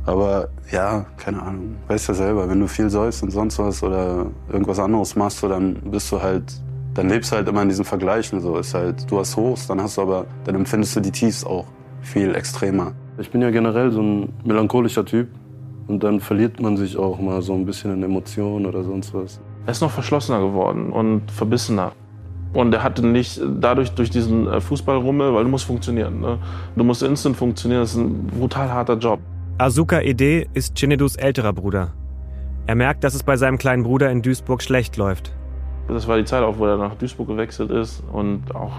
Aber 0.06 0.50
ja, 0.72 1.06
keine 1.18 1.42
Ahnung, 1.42 1.76
weißt 1.88 2.08
ja 2.10 2.14
selber, 2.14 2.50
wenn 2.50 2.60
du 2.60 2.68
viel 2.68 2.90
säufst 2.90 3.22
und 3.22 3.32
sonst 3.32 3.60
was 3.60 3.84
oder 3.84 4.28
irgendwas 4.50 4.80
anderes 4.80 5.16
machst, 5.16 5.40
so, 5.40 5.48
dann 5.48 5.76
bist 5.92 6.12
du 6.12 6.22
halt, 6.22 6.44
dann 6.94 7.10
lebst 7.10 7.32
du 7.32 7.36
halt 7.36 7.48
immer 7.48 7.62
in 7.62 7.70
diesen 7.70 7.86
Vergleichen. 7.86 8.42
So 8.42 8.58
ist 8.58 8.74
halt, 8.74 9.10
du 9.12 9.20
hast 9.20 9.36
Hochs, 9.36 9.68
dann 9.68 9.82
hast 9.82 9.98
du 9.98 10.02
aber, 10.02 10.26
dann 10.46 10.56
empfindest 10.56 10.96
du 10.96 11.02
die 11.02 11.12
Tiefs 11.12 11.44
auch 11.44 11.66
viel 12.02 12.34
extremer. 12.34 12.94
Ich 13.20 13.32
bin 13.32 13.42
ja 13.42 13.50
generell 13.50 13.92
so 13.92 14.02
ein 14.02 14.30
melancholischer 14.46 15.04
Typ 15.04 15.28
und 15.88 16.04
dann 16.04 16.22
verliert 16.22 16.62
man 16.62 16.78
sich 16.78 16.96
auch 16.96 17.20
mal 17.20 17.42
so 17.42 17.54
ein 17.54 17.66
bisschen 17.66 17.92
in 17.92 18.02
Emotionen 18.02 18.66
oder 18.66 18.82
sonst 18.84 19.14
was. 19.14 19.42
Er 19.66 19.72
ist 19.72 19.82
noch 19.82 19.92
verschlossener 19.92 20.40
geworden 20.40 20.90
und 20.90 21.30
verbissener. 21.30 21.92
Und 22.54 22.74
er 22.74 22.82
hatte 22.82 23.06
nicht 23.06 23.42
dadurch 23.60 23.92
durch 23.92 24.10
diesen 24.10 24.48
äh, 24.48 24.62
Fußballrummel, 24.62 25.34
weil 25.34 25.44
du 25.44 25.50
musst 25.50 25.66
funktionieren. 25.66 26.22
Ne? 26.22 26.40
Du 26.76 26.84
musst 26.86 27.04
instant 27.04 27.36
funktionieren, 27.36 27.82
das 27.82 27.92
ist 27.92 27.98
ein 27.98 28.26
brutal 28.28 28.72
harter 28.72 28.98
Job. 28.98 29.20
Azuka 29.58 30.00
Ede 30.00 30.48
ist 30.54 30.78
Chinedus 30.78 31.18
älterer 31.18 31.52
Bruder. 31.52 31.94
Er 32.68 32.76
merkt, 32.76 33.04
dass 33.04 33.16
es 33.16 33.24
bei 33.24 33.36
seinem 33.36 33.58
kleinen 33.58 33.84
Bruder 33.84 34.10
in 34.10 34.22
Duisburg 34.22 34.64
schlecht 34.64 34.96
läuft. 34.96 35.34
Das 35.90 36.08
war 36.08 36.18
die 36.18 36.24
Zeit 36.24 36.44
auch, 36.44 36.58
wo 36.58 36.66
er 36.66 36.78
nach 36.78 36.96
Duisburg 36.96 37.28
gewechselt 37.28 37.70
ist 37.70 38.02
und 38.14 38.56
auch 38.56 38.72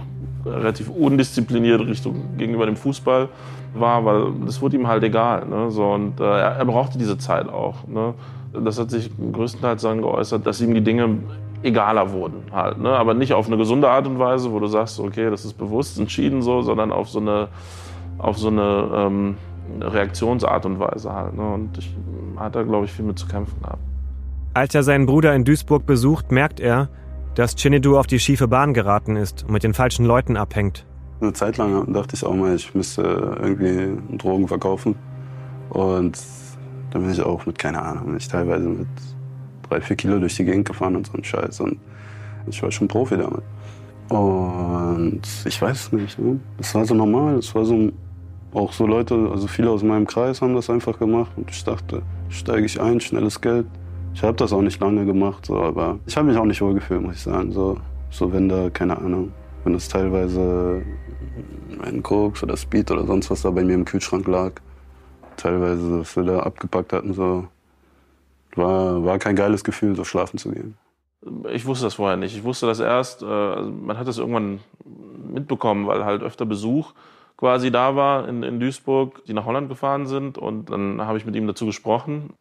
relativ 0.45 0.89
undiszipliniert 0.89 1.81
Richtung 1.81 2.37
gegenüber 2.37 2.67
dem 2.67 2.77
Fußball 2.77 3.29
war, 3.75 4.05
weil 4.05 4.33
das 4.47 4.61
wurde 4.61 4.77
ihm 4.77 4.87
halt 4.87 5.03
egal. 5.03 5.47
Ne? 5.47 5.71
So, 5.71 5.93
und 5.93 6.21
äh, 6.21 6.25
er, 6.25 6.57
er, 6.57 6.65
brauchte 6.65 6.99
diese 6.99 7.19
Zeit 7.19 7.49
auch. 7.49 7.87
Ne? 7.87 8.15
Das 8.53 8.79
hat 8.79 8.91
sich 8.91 9.11
größtenteils 9.33 9.83
dann 9.83 10.03
geäußert, 10.03 10.47
dass 10.47 10.61
ihm 10.61 10.75
die 10.75 10.81
Dinge 10.81 11.19
egaler 11.63 12.13
wurden 12.13 12.43
halt. 12.53 12.79
Ne? 12.79 12.91
Aber 12.91 13.15
nicht 13.15 13.33
auf 13.33 13.47
eine 13.47 13.57
gesunde 13.57 13.89
Art 13.89 14.07
und 14.07 14.19
Weise, 14.19 14.51
wo 14.51 14.59
du 14.59 14.67
sagst, 14.67 14.99
okay, 14.99 15.31
das 15.31 15.45
ist 15.45 15.55
bewusst 15.55 15.99
entschieden 15.99 16.43
so, 16.43 16.63
sondern 16.63 16.91
auf 16.91 17.09
so 17.09 17.21
eine, 17.21 17.49
auf 18.19 18.39
so 18.39 18.49
eine 18.49 18.89
ähm, 18.95 19.37
Reaktionsart 19.81 20.67
und 20.67 20.81
Weise 20.81 21.13
halt. 21.13 21.37
Ne? 21.37 21.49
Und 21.49 21.79
ich 21.79 21.95
hatte 22.37 22.61
da, 22.61 22.65
glaube 22.65 22.87
ich, 22.87 22.93
viel 22.93 23.05
mit 23.05 23.19
zu 23.19 23.27
kämpfen 23.27 23.61
gehabt. 23.63 23.83
Als 24.55 24.75
er 24.75 24.83
seinen 24.83 25.07
Bruder 25.07 25.35
in 25.35 25.45
Duisburg 25.45 25.87
besucht, 25.87 26.33
merkt 26.33 26.59
er, 26.59 26.89
dass 27.35 27.55
Chinedu 27.55 27.99
auf 27.99 28.07
die 28.07 28.19
schiefe 28.19 28.49
Bahn 28.49 28.75
geraten 28.75 29.17
ist 29.17 29.45
und 29.45 29.53
mit 29.53 29.63
den 29.63 29.75
falschen 29.75 30.05
Leuten 30.05 30.37
abhängt. 30.37 30.87
Eine 31.21 31.33
Zeit 31.33 31.59
lang 31.59 31.93
dachte 31.93 32.17
ich 32.17 32.25
auch 32.25 32.35
mal, 32.35 32.55
ich 32.55 32.75
müsste 32.75 33.03
irgendwie 33.41 34.17
Drogen 34.17 34.49
verkaufen. 34.49 34.95
Und 35.69 36.19
dann 36.91 37.03
bin 37.03 37.13
ich 37.13 37.21
auch 37.21 37.47
mit, 37.47 37.59
keine 37.59 37.81
Ahnung, 37.83 38.17
ich 38.17 38.29
teilweise 38.29 38.69
mit 38.69 38.89
drei, 39.69 39.81
vier 39.81 39.97
Kilo 39.97 40.19
durch 40.19 40.37
die 40.37 40.45
Gegend 40.45 40.67
gefahren 40.67 40.97
und 40.97 41.07
so 41.07 41.13
ein 41.13 41.25
Scheiß. 41.25 41.61
Und 41.61 41.79
ich 42.47 42.63
war 42.63 42.71
schon 42.71 42.89
Profi 42.89 43.17
damit. 43.17 43.43
Und 44.09 45.23
ich 45.45 45.63
weiß 45.63 45.93
nicht, 45.93 46.19
ne? 46.19 46.41
das 46.59 46.75
war 46.75 46.85
so 46.85 46.95
normal. 46.95 47.37
Es 47.37 47.55
war 47.55 47.65
so, 47.65 47.93
auch 48.53 48.73
so 48.73 48.87
Leute, 48.87 49.29
also 49.31 49.47
viele 49.47 49.71
aus 49.71 49.85
meinem 49.85 50.07
Kreis 50.07 50.43
haben 50.43 50.55
das 50.55 50.69
einfach 50.69 50.99
gemacht. 50.99 51.31
Und 51.37 51.49
ich 51.51 51.63
dachte, 51.63 52.03
steige 52.29 52.67
ich 52.67 52.81
ein, 52.81 53.01
schnelles 53.01 53.41
Geld. 53.41 53.67
Ich 54.15 54.23
habe 54.23 54.37
das 54.37 54.53
auch 54.53 54.63
nicht 54.63 54.81
lange 54.81 55.05
gemacht, 55.05 55.47
so, 55.47 55.57
aber 55.57 55.99
ich 56.07 56.17
habe 56.17 56.29
mich 56.29 56.37
auch 56.37 56.45
nicht 56.45 56.61
wohl 56.61 56.75
gefühlt, 56.75 57.03
muss 57.03 57.17
ich 57.17 57.23
sagen. 57.23 57.53
So, 57.53 57.79
so 58.11 58.33
wenn 58.33 58.49
da, 58.49 58.71
keine 58.71 58.99
Ahnung, 58.99 59.33
wenn 59.65 59.73
das 59.73 59.89
teilweise 59.89 60.83
ein 61.83 62.03
Koks 62.03 62.43
oder 62.43 62.57
Speed 62.57 62.91
oder 62.91 63.07
sonst 63.07 63.31
was 63.31 63.43
da 63.43 63.51
bei 63.51 63.65
mir 63.65 63.75
im 63.75 63.85
Kühlschrank 63.85 64.27
lag, 64.27 64.53
teilweise, 65.37 66.01
was 66.01 66.17
wir 66.17 66.25
da 66.25 66.41
abgepackt 66.41 66.93
hatten, 66.93 67.15
so, 67.15 67.47
war, 68.57 69.05
war 69.05 69.19
kein 69.19 69.37
geiles 69.37 69.65
Gefühl, 69.65 69.95
so 69.97 70.05
schlafen 70.05 70.39
zu 70.39 70.51
gehen. 70.51 70.77
Ich 71.51 71.67
wusste 71.67 71.85
das 71.85 71.95
vorher 71.95 72.17
nicht. 72.17 72.35
Ich 72.35 72.45
wusste 72.45 72.67
das 72.67 72.81
erst, 72.81 73.23
äh, 73.23 73.27
also 73.27 73.71
man 73.71 73.99
hat 73.99 74.09
das 74.09 74.19
irgendwann 74.19 74.61
mitbekommen, 75.33 75.87
weil 75.87 76.05
halt 76.05 76.23
öfter 76.23 76.47
Besuch 76.47 76.93
quasi 77.37 77.71
da 77.71 77.97
war 77.97 78.29
in, 78.29 78.43
in 78.43 78.61
Duisburg, 78.61 79.25
die 79.25 79.33
nach 79.33 79.47
Holland 79.47 79.69
gefahren 79.69 80.07
sind. 80.07 80.39
Und 80.39 80.71
dann 80.71 81.01
habe 81.01 81.19
ich 81.19 81.25
mit 81.25 81.35
ihm 81.37 81.47
dazu 81.47 81.67
gesprochen. 81.67 82.35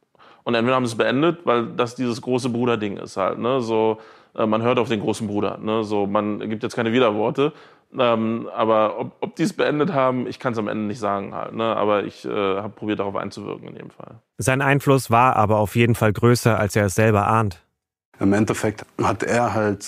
Und 0.44 0.56
entweder 0.56 0.76
haben 0.76 0.86
sie 0.86 0.94
es 0.94 0.98
beendet, 0.98 1.46
weil 1.46 1.68
das 1.68 1.96
dieses 1.96 2.22
große 2.22 2.50
Bruder-Ding 2.50 2.98
ist 2.98 3.18
halt. 3.18 3.40
Ne? 3.40 3.62
So, 3.62 4.00
äh, 4.36 4.46
man 4.46 4.62
hört 4.62 4.80
auf 4.80 4.90
den 4.90 5.00
großen 5.00 5.28
Bruder. 5.28 5.58
Ne? 5.58 5.84
So, 5.84 6.08
man 6.08 6.40
gibt 6.50 6.64
jetzt 6.64 6.76
keine 6.76 6.94
Widerworte. 6.94 7.54
Ähm, 7.98 8.48
aber 8.56 9.00
ob, 9.00 9.12
ob 9.20 9.36
die 9.36 9.44
es 9.44 9.54
beendet 9.54 9.94
haben, 9.94 10.28
ich 10.28 10.40
kann 10.40 10.54
es 10.54 10.60
am 10.60 10.68
Ende 10.68 10.84
nicht 10.84 11.00
sagen 11.00 11.34
halt. 11.34 11.54
Ne? 11.54 11.64
Aber 11.64 12.04
ich 12.04 12.24
äh, 12.26 12.30
habe 12.30 12.70
probiert, 12.70 13.00
darauf 13.00 13.16
einzuwirken 13.16 13.68
in 13.68 13.76
dem 13.76 13.90
Fall. 13.90 14.20
Sein 14.38 14.62
Einfluss 14.62 15.10
war 15.10 15.36
aber 15.36 15.58
auf 15.58 15.76
jeden 15.76 15.96
Fall 15.96 16.14
größer, 16.14 16.58
als 16.58 16.76
er 16.76 16.86
es 16.86 16.96
selber 16.96 17.28
ahnt. 17.28 17.64
Im 18.20 18.34
Endeffekt 18.34 18.86
hat 19.02 19.24
er 19.24 19.54
halt 19.54 19.86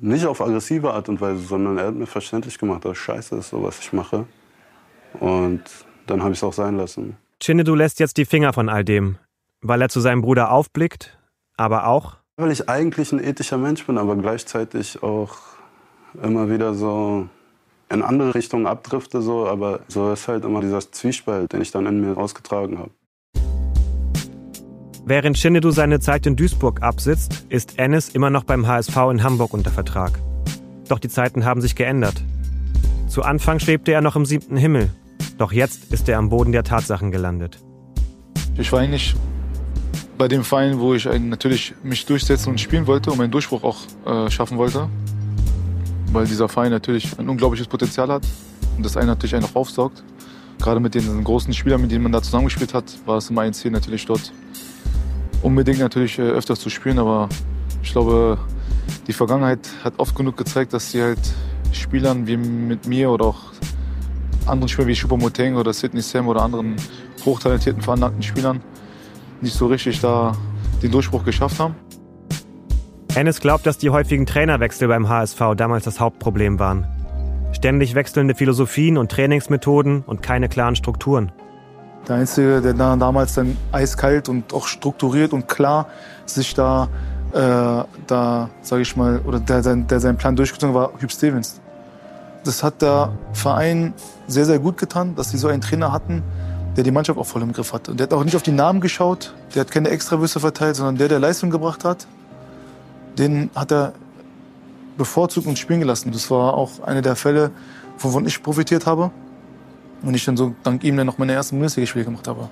nicht 0.00 0.26
auf 0.26 0.42
aggressive 0.42 0.92
Art 0.92 1.08
und 1.08 1.20
Weise, 1.20 1.40
sondern 1.40 1.78
er 1.78 1.86
hat 1.86 1.94
mir 1.94 2.06
verständlich 2.06 2.58
gemacht, 2.58 2.84
dass 2.84 2.98
scheiße 2.98 3.36
ist, 3.36 3.50
so 3.50 3.62
was 3.62 3.80
ich 3.80 3.92
mache. 3.92 4.26
Und 5.18 5.62
dann 6.06 6.22
habe 6.22 6.32
ich 6.32 6.38
es 6.38 6.44
auch 6.44 6.52
sein 6.52 6.76
lassen. 6.76 7.16
Chinedu 7.42 7.74
lässt 7.74 7.98
jetzt 7.98 8.18
die 8.18 8.26
Finger 8.26 8.52
von 8.52 8.68
all 8.68 8.84
dem, 8.84 9.16
weil 9.62 9.82
er 9.82 9.88
zu 9.88 10.00
seinem 10.00 10.22
Bruder 10.22 10.50
aufblickt, 10.50 11.18
aber 11.56 11.86
auch. 11.86 12.16
Weil 12.36 12.50
ich 12.50 12.68
eigentlich 12.68 13.12
ein 13.12 13.22
ethischer 13.22 13.58
Mensch 13.58 13.86
bin, 13.86 13.98
aber 13.98 14.16
gleichzeitig 14.16 15.02
auch 15.02 15.36
immer 16.22 16.50
wieder 16.50 16.74
so 16.74 17.28
in 17.90 18.02
andere 18.02 18.34
Richtungen 18.34 18.66
abdrifte, 18.66 19.20
so, 19.20 19.46
aber 19.46 19.80
so 19.88 20.12
ist 20.12 20.28
halt 20.28 20.44
immer 20.44 20.60
dieser 20.60 20.80
Zwiespalt, 20.80 21.52
den 21.52 21.60
ich 21.60 21.70
dann 21.70 21.86
in 21.86 22.00
mir 22.00 22.16
ausgetragen 22.16 22.78
habe. 22.78 22.90
Während 25.04 25.38
Shinnedu 25.38 25.70
seine 25.70 25.98
Zeit 25.98 26.26
in 26.26 26.36
Duisburg 26.36 26.82
absitzt, 26.82 27.46
ist 27.48 27.78
Ennis 27.78 28.10
immer 28.10 28.30
noch 28.30 28.44
beim 28.44 28.66
HSV 28.66 28.96
in 29.10 29.22
Hamburg 29.24 29.52
unter 29.52 29.70
Vertrag. 29.70 30.20
Doch 30.88 31.00
die 31.00 31.08
Zeiten 31.08 31.44
haben 31.44 31.60
sich 31.60 31.74
geändert. 31.74 32.22
Zu 33.08 33.22
Anfang 33.22 33.58
schwebte 33.58 33.92
er 33.92 34.02
noch 34.02 34.14
im 34.14 34.24
siebten 34.24 34.56
Himmel, 34.56 34.90
doch 35.36 35.52
jetzt 35.52 35.92
ist 35.92 36.08
er 36.08 36.18
am 36.18 36.28
Boden 36.28 36.52
der 36.52 36.62
Tatsachen 36.62 37.10
gelandet. 37.10 37.58
Ich 38.56 38.70
war 38.70 38.80
eigentlich 38.80 39.16
bei 40.20 40.28
dem 40.28 40.44
Verein, 40.44 40.78
wo 40.78 40.94
ich 40.94 41.06
natürlich 41.06 41.74
mich 41.82 42.06
durchsetzen 42.06 42.50
und 42.50 42.60
spielen 42.60 42.86
wollte 42.86 43.10
und 43.10 43.18
meinen 43.18 43.32
Durchbruch 43.32 43.64
auch 43.64 43.78
äh, 44.06 44.30
schaffen 44.30 44.56
wollte 44.56 44.88
weil 46.12 46.26
dieser 46.26 46.48
Verein 46.48 46.70
natürlich 46.70 47.18
ein 47.18 47.28
unglaubliches 47.28 47.66
Potenzial 47.66 48.08
hat 48.08 48.22
und 48.76 48.84
das 48.84 48.96
einen 48.96 49.06
natürlich 49.06 49.34
einen 49.34 49.44
auch 49.44 49.54
aufsaugt. 49.54 50.02
Gerade 50.58 50.80
mit 50.80 50.94
den 50.94 51.24
großen 51.24 51.52
Spielern, 51.54 51.80
mit 51.80 51.90
denen 51.90 52.02
man 52.02 52.12
da 52.12 52.22
zusammengespielt 52.22 52.74
hat, 52.74 52.84
war 53.06 53.18
es 53.18 53.30
immer 53.30 53.42
ein 53.42 53.54
Ziel, 53.54 53.70
natürlich 53.70 54.06
dort 54.06 54.32
unbedingt 55.42 55.78
natürlich 55.78 56.18
äh, 56.18 56.22
öfters 56.22 56.60
zu 56.60 56.68
spielen. 56.68 56.98
Aber 56.98 57.28
ich 57.82 57.92
glaube, 57.92 58.38
die 59.06 59.12
Vergangenheit 59.12 59.60
hat 59.82 59.94
oft 59.98 60.14
genug 60.14 60.36
gezeigt, 60.36 60.72
dass 60.72 60.90
sie 60.90 61.02
halt 61.02 61.20
Spielern 61.72 62.26
wie 62.26 62.36
mit 62.36 62.86
mir 62.86 63.10
oder 63.10 63.26
auch 63.26 63.40
anderen 64.46 64.68
Spielern 64.68 64.88
wie 64.88 64.94
Choupo-Moteng 64.94 65.56
oder 65.56 65.72
Sidney 65.72 66.02
Sam 66.02 66.28
oder 66.28 66.42
anderen 66.42 66.76
hochtalentierten, 67.24 67.80
veranlagten 67.80 68.22
Spielern 68.22 68.60
nicht 69.42 69.54
so 69.54 69.66
richtig 69.66 70.00
da 70.00 70.32
den 70.82 70.90
Durchbruch 70.90 71.24
geschafft 71.24 71.58
haben. 71.58 71.74
Ennis 73.14 73.40
glaubt, 73.40 73.66
dass 73.66 73.76
die 73.78 73.90
häufigen 73.90 74.24
Trainerwechsel 74.24 74.88
beim 74.88 75.08
HSV 75.08 75.40
damals 75.56 75.84
das 75.84 75.98
Hauptproblem 75.98 76.58
waren. 76.58 76.86
Ständig 77.52 77.94
wechselnde 77.94 78.34
Philosophien 78.34 78.96
und 78.96 79.10
Trainingsmethoden 79.10 80.02
und 80.06 80.22
keine 80.22 80.48
klaren 80.48 80.76
Strukturen. 80.76 81.32
Der 82.08 82.16
Einzige, 82.16 82.60
der 82.60 82.74
damals 82.74 83.34
dann 83.34 83.56
eiskalt 83.72 84.28
und 84.28 84.54
auch 84.54 84.66
strukturiert 84.66 85.32
und 85.32 85.48
klar 85.48 85.88
sich 86.24 86.54
da, 86.54 86.88
äh, 87.32 87.84
da 88.06 88.50
sage 88.62 88.82
ich 88.82 88.96
mal, 88.96 89.20
oder 89.26 89.40
der, 89.40 89.60
der 89.60 90.00
seinen 90.00 90.16
Plan 90.16 90.36
durchgezogen 90.36 90.74
war, 90.74 90.92
Hüb 90.98 91.10
Stevens. 91.10 91.60
Das 92.44 92.62
hat 92.62 92.80
der 92.80 93.12
Verein 93.32 93.92
sehr, 94.26 94.46
sehr 94.46 94.58
gut 94.58 94.78
getan, 94.78 95.14
dass 95.14 95.30
sie 95.30 95.36
so 95.36 95.48
einen 95.48 95.60
Trainer 95.60 95.92
hatten, 95.92 96.22
der 96.76 96.84
die 96.84 96.90
Mannschaft 96.90 97.18
auch 97.18 97.26
voll 97.26 97.42
im 97.42 97.52
Griff 97.52 97.72
hat. 97.72 97.88
Und 97.88 97.98
der 97.98 98.06
hat 98.06 98.12
auch 98.12 98.24
nicht 98.24 98.36
auf 98.36 98.42
die 98.42 98.52
Namen 98.52 98.80
geschaut, 98.80 99.34
der 99.54 99.62
hat 99.62 99.70
keine 99.70 99.88
Extrawürste 99.90 100.40
verteilt, 100.40 100.76
sondern 100.76 100.96
der, 100.96 101.08
der 101.08 101.18
Leistung 101.18 101.50
gebracht 101.50 101.84
hat, 101.84 102.06
den 103.18 103.50
hat 103.54 103.72
er 103.72 103.92
bevorzugt 104.96 105.46
und 105.46 105.58
spielen 105.58 105.80
gelassen. 105.80 106.12
Das 106.12 106.30
war 106.30 106.54
auch 106.54 106.82
einer 106.82 107.02
der 107.02 107.16
Fälle, 107.16 107.50
wovon 107.98 108.26
ich 108.26 108.42
profitiert 108.42 108.86
habe. 108.86 109.10
Und 110.02 110.14
ich 110.14 110.24
dann 110.24 110.36
so 110.36 110.54
dank 110.62 110.82
ihm 110.84 110.96
dann 110.96 111.06
noch 111.06 111.18
meine 111.18 111.32
ersten 111.32 111.56
Bundesligaspiele 111.56 112.04
gemacht 112.04 112.26
habe. 112.26 112.48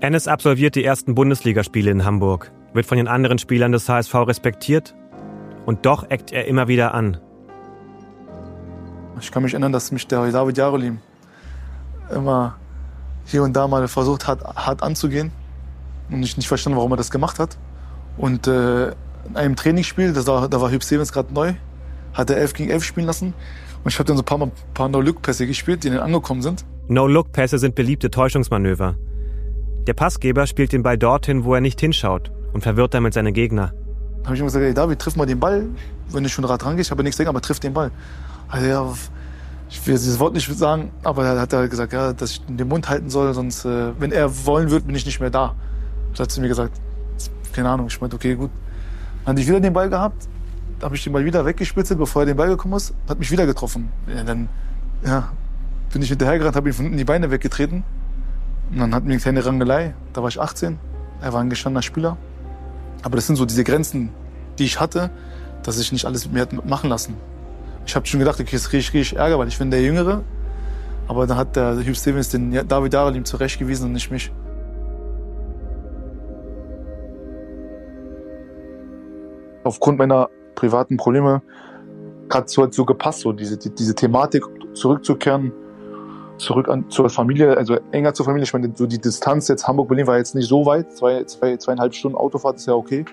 Ennis 0.00 0.28
absolviert 0.28 0.74
die 0.74 0.84
ersten 0.84 1.14
Bundesligaspiele 1.14 1.90
in 1.90 2.04
Hamburg, 2.04 2.52
wird 2.72 2.86
von 2.86 2.96
den 2.96 3.08
anderen 3.08 3.38
Spielern 3.38 3.72
des 3.72 3.88
HSV 3.88 4.14
respektiert 4.14 4.94
und 5.64 5.86
doch 5.86 6.10
eckt 6.10 6.32
er 6.32 6.46
immer 6.46 6.68
wieder 6.68 6.94
an. 6.94 7.18
Ich 9.20 9.30
kann 9.30 9.44
mich 9.44 9.52
erinnern, 9.52 9.72
dass 9.72 9.92
mich 9.92 10.06
der 10.08 10.28
David 10.30 10.58
Jarolim 10.58 10.98
immer 12.12 12.56
hier 13.32 13.42
und 13.42 13.54
da 13.54 13.66
mal 13.66 13.88
versucht 13.88 14.28
hat, 14.28 14.44
hart 14.44 14.82
anzugehen 14.82 15.32
und 16.10 16.22
ich 16.22 16.36
nicht 16.36 16.46
verstanden, 16.46 16.76
warum 16.76 16.92
er 16.92 16.96
das 16.96 17.10
gemacht 17.10 17.40
hat. 17.40 17.58
Und 18.16 18.46
äh, 18.46 18.88
in 19.28 19.36
einem 19.36 19.56
Trainingsspiel, 19.56 20.12
das 20.12 20.26
war, 20.26 20.48
da 20.48 20.60
war 20.60 20.70
Hüb 20.70 20.84
Stevens 20.84 21.12
gerade 21.12 21.34
neu, 21.34 21.54
hat 22.12 22.30
er 22.30 22.36
11 22.36 22.54
gegen 22.54 22.70
11 22.70 22.84
spielen 22.84 23.06
lassen. 23.06 23.34
Und 23.82 23.90
ich 23.90 23.98
habe 23.98 24.06
dann 24.06 24.16
so 24.16 24.22
ein 24.22 24.26
paar, 24.26 24.50
paar 24.74 24.88
No-Look-Pässe 24.88 25.46
gespielt, 25.46 25.82
die 25.82 25.90
dann 25.90 25.98
angekommen 25.98 26.42
sind. 26.42 26.64
No-Look-Pässe 26.86 27.58
sind 27.58 27.74
beliebte 27.74 28.10
Täuschungsmanöver. 28.10 28.96
Der 29.86 29.94
Passgeber 29.94 30.46
spielt 30.46 30.72
den 30.72 30.84
Ball 30.84 30.96
dorthin, 30.96 31.44
wo 31.44 31.54
er 31.54 31.60
nicht 31.60 31.80
hinschaut 31.80 32.30
und 32.52 32.62
verwirrt 32.62 32.94
damit 32.94 33.14
seine 33.14 33.32
Gegner. 33.32 33.72
Da 34.20 34.26
habe 34.26 34.36
ich 34.36 34.40
ihm 34.40 34.46
gesagt, 34.46 34.64
ey 34.64 34.72
David, 34.72 35.00
triff 35.00 35.16
mal 35.16 35.26
den 35.26 35.40
Ball. 35.40 35.66
Wenn 36.10 36.22
du 36.22 36.28
schon 36.28 36.44
Rad 36.44 36.64
rangehst, 36.64 36.88
ich 36.88 36.90
habe 36.92 37.02
nichts 37.02 37.16
dagegen, 37.16 37.30
aber 37.30 37.40
triff 37.40 37.58
den 37.58 37.72
Ball. 37.72 37.90
Also 38.48 38.66
ja, 38.66 38.92
ich 39.72 39.86
will 39.86 39.94
dieses 39.94 40.18
Wort 40.18 40.34
nicht 40.34 40.46
sagen, 40.58 40.92
aber 41.02 41.24
er 41.24 41.40
hat 41.40 41.52
er 41.54 41.66
gesagt, 41.66 41.94
ja, 41.94 42.12
dass 42.12 42.32
ich 42.32 42.44
den 42.46 42.68
Mund 42.68 42.90
halten 42.90 43.08
soll, 43.08 43.32
sonst, 43.32 43.64
äh, 43.64 43.98
wenn 43.98 44.12
er 44.12 44.44
wollen 44.44 44.70
wird, 44.70 44.86
bin 44.86 44.94
ich 44.94 45.06
nicht 45.06 45.18
mehr 45.18 45.30
da. 45.30 45.54
Das 46.10 46.20
hat 46.20 46.30
zu 46.30 46.42
mir 46.42 46.48
gesagt, 46.48 46.78
keine 47.54 47.70
Ahnung. 47.70 47.86
Ich 47.86 47.98
meinte, 47.98 48.14
okay, 48.16 48.34
gut. 48.34 48.50
Dann 49.24 49.32
hatte 49.32 49.40
ich 49.40 49.48
wieder 49.48 49.60
den 49.60 49.72
Ball 49.72 49.88
gehabt, 49.88 50.28
habe 50.82 50.94
ich 50.94 51.02
den 51.02 51.14
Ball 51.14 51.24
wieder 51.24 51.46
weggespitzelt, 51.46 51.98
bevor 51.98 52.22
er 52.22 52.26
den 52.26 52.36
Ball 52.36 52.48
gekommen 52.48 52.74
ist, 52.74 52.92
hat 53.08 53.18
mich 53.18 53.30
wieder 53.30 53.46
getroffen. 53.46 53.88
Ja, 54.14 54.22
dann 54.22 54.50
ja, 55.06 55.30
bin 55.90 56.02
ich 56.02 56.10
hinterhergerannt, 56.10 56.54
habe 56.54 56.68
ihm 56.68 56.74
von 56.74 56.84
hinten 56.84 56.98
die 56.98 57.04
Beine 57.04 57.30
weggetreten. 57.30 57.82
Und 58.70 58.78
dann 58.78 58.94
hatten 58.94 59.06
wir 59.06 59.12
eine 59.12 59.22
kleine 59.22 59.44
Rangelei. 59.44 59.94
Da 60.12 60.20
war 60.20 60.28
ich 60.28 60.38
18. 60.38 60.78
Er 61.22 61.32
war 61.32 61.40
ein 61.40 61.48
gestandener 61.48 61.82
Spieler. 61.82 62.18
Aber 63.02 63.16
das 63.16 63.26
sind 63.26 63.36
so 63.36 63.46
diese 63.46 63.64
Grenzen, 63.64 64.10
die 64.58 64.64
ich 64.64 64.80
hatte, 64.80 65.10
dass 65.62 65.78
ich 65.78 65.92
nicht 65.92 66.04
alles 66.04 66.26
mit 66.26 66.34
mir 66.34 66.40
hätte 66.40 66.56
machen 66.56 66.90
lassen. 66.90 67.14
Ich 67.86 67.96
habe 67.96 68.06
schon 68.06 68.20
gedacht, 68.20 68.40
okay, 68.40 68.50
jetzt 68.52 68.70
kriege 68.70 69.00
ich, 69.00 69.16
Ärger, 69.16 69.38
weil 69.38 69.48
ich 69.48 69.58
bin 69.58 69.70
der 69.70 69.82
Jüngere. 69.82 70.22
Aber 71.08 71.26
dann 71.26 71.36
hat 71.36 71.56
der 71.56 71.76
Hugh 71.76 71.94
Stevens 71.94 72.28
den 72.28 72.66
David 72.66 72.94
Daralim 72.94 73.24
zurechtgewiesen 73.24 73.86
und 73.86 73.92
nicht 73.92 74.10
mich. 74.10 74.32
Aufgrund 79.64 79.98
meiner 79.98 80.28
privaten 80.54 80.96
Probleme 80.96 81.42
hat 82.30 82.48
es 82.48 82.56
halt 82.56 82.72
so 82.74 82.84
gepasst, 82.84 83.20
so 83.20 83.32
diese, 83.32 83.58
die, 83.58 83.74
diese 83.74 83.94
Thematik 83.94 84.44
zurückzukehren, 84.74 85.52
zurück 86.38 86.68
an, 86.68 86.88
zur 86.88 87.10
Familie, 87.10 87.56
also 87.56 87.76
enger 87.90 88.14
zur 88.14 88.24
Familie. 88.24 88.44
Ich 88.44 88.52
meine, 88.52 88.72
so 88.74 88.86
die 88.86 88.98
Distanz 88.98 89.48
jetzt 89.48 89.68
Hamburg-Berlin 89.68 90.06
war 90.06 90.16
jetzt 90.16 90.34
nicht 90.34 90.48
so 90.48 90.64
weit, 90.64 90.96
zwei, 90.96 91.24
zwei, 91.24 91.56
zweieinhalb 91.56 91.94
Stunden 91.94 92.16
Autofahrt 92.16 92.56
ist 92.56 92.66
ja 92.66 92.74
okay. 92.74 93.04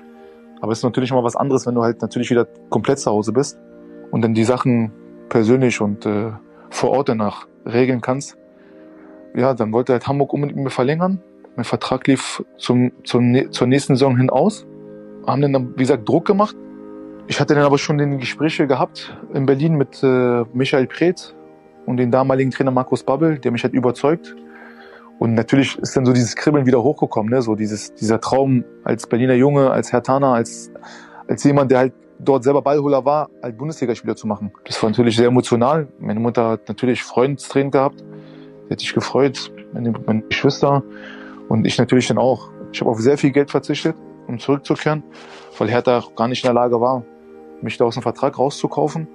Aber 0.62 0.72
es 0.72 0.80
ist 0.80 0.84
natürlich 0.84 1.12
immer 1.12 1.24
was 1.24 1.36
anderes, 1.36 1.66
wenn 1.66 1.76
du 1.76 1.84
halt 1.84 2.02
natürlich 2.02 2.30
wieder 2.30 2.46
komplett 2.70 3.00
zu 3.00 3.12
Hause 3.12 3.32
bist 3.32 3.60
und 4.12 4.22
dann 4.22 4.34
die 4.34 4.44
Sachen 4.44 4.92
persönlich 5.30 5.82
und 5.82 6.06
äh, 6.06 6.32
vor 6.70 6.92
Ort 6.92 7.10
danach 7.10 7.48
regeln 7.66 8.02
kannst. 8.02 8.38
Ja, 9.36 9.54
dann 9.54 9.72
wollte 9.72 9.94
halt 9.94 10.08
Hamburg 10.08 10.34
unbedingt 10.34 10.58
mit 10.58 10.66
mir 10.66 10.72
verlängern. 10.72 11.22
Mein 11.56 11.66
Vertrag 11.66 12.08
lief 12.08 12.44
zum, 12.58 12.92
zum, 13.04 13.52
zur 13.52 13.68
nächsten 13.68 13.96
Saison 13.96 14.18
hin 14.18 14.30
aus. 14.30 14.66
Haben 15.28 15.42
dann, 15.42 15.74
wie 15.76 15.82
gesagt, 15.82 16.08
Druck 16.08 16.26
gemacht. 16.26 16.56
Ich 17.28 17.40
hatte 17.40 17.54
dann 17.54 17.64
aber 17.64 17.78
schon 17.78 17.98
den 17.98 18.18
Gespräche 18.18 18.66
gehabt 18.66 19.16
in 19.34 19.46
Berlin 19.46 19.76
mit 19.76 20.02
äh, 20.02 20.44
Michael 20.54 20.88
Preetz 20.88 21.36
und 21.86 21.98
den 21.98 22.12
damaligen 22.12 22.50
Trainer 22.50 22.72
Markus 22.72 23.04
Babbel, 23.04 23.38
der 23.38 23.52
mich 23.52 23.64
halt 23.64 23.74
überzeugt. 23.74 24.36
Und 25.20 25.34
natürlich 25.34 25.78
ist 25.78 25.96
dann 25.98 26.06
so 26.06 26.14
dieses 26.14 26.36
Kribbeln 26.36 26.66
wieder 26.66 26.82
hochgekommen, 26.82 27.32
ne? 27.32 27.42
so 27.42 27.56
dieses, 27.56 27.94
dieser 27.94 28.22
Traum 28.22 28.64
als 28.84 29.06
Berliner 29.06 29.34
Junge, 29.34 29.70
als 29.70 29.92
Hertaner, 29.92 30.34
als, 30.34 30.72
als 31.28 31.44
jemand, 31.44 31.72
der 31.72 31.80
halt 31.80 31.94
dort 32.20 32.44
selber 32.44 32.62
Ballholer 32.62 33.06
war, 33.06 33.30
als 33.42 33.56
Bundesligaspieler 33.58 34.16
zu 34.16 34.28
machen. 34.28 34.52
Das 34.66 34.82
war 34.84 34.90
natürlich 34.90 35.16
sehr 35.16 35.28
emotional. 35.28 35.88
Meine 36.00 36.20
Mutter 36.20 36.50
hat 36.50 36.68
natürlich 36.68 37.02
Freundstränen 37.02 37.72
gehabt. 37.72 38.04
Die 38.68 38.72
hat 38.72 38.80
sich 38.80 38.94
gefreut, 38.94 39.52
meine, 39.74 39.92
meine 40.06 40.22
Geschwister 40.24 40.84
und 41.48 41.66
ich 41.66 41.78
natürlich 41.78 42.08
dann 42.08 42.18
auch. 42.18 42.50
Ich 42.72 42.82
habe 42.82 42.92
auf 42.92 43.00
sehr 43.00 43.18
viel 43.18 43.32
Geld 43.32 43.50
verzichtet, 43.50 43.96
um 44.28 44.38
zurückzukehren, 44.38 45.04
weil 45.58 45.70
Hertha 45.70 46.04
gar 46.16 46.28
nicht 46.28 46.44
in 46.44 46.48
der 46.48 46.54
Lage 46.54 46.80
war, 46.80 47.04
mich 47.62 47.78
da 47.78 47.86
aus 47.86 47.96
dem 47.96 48.04
Vertrag 48.04 48.38
rauszukaufen. 48.38 49.08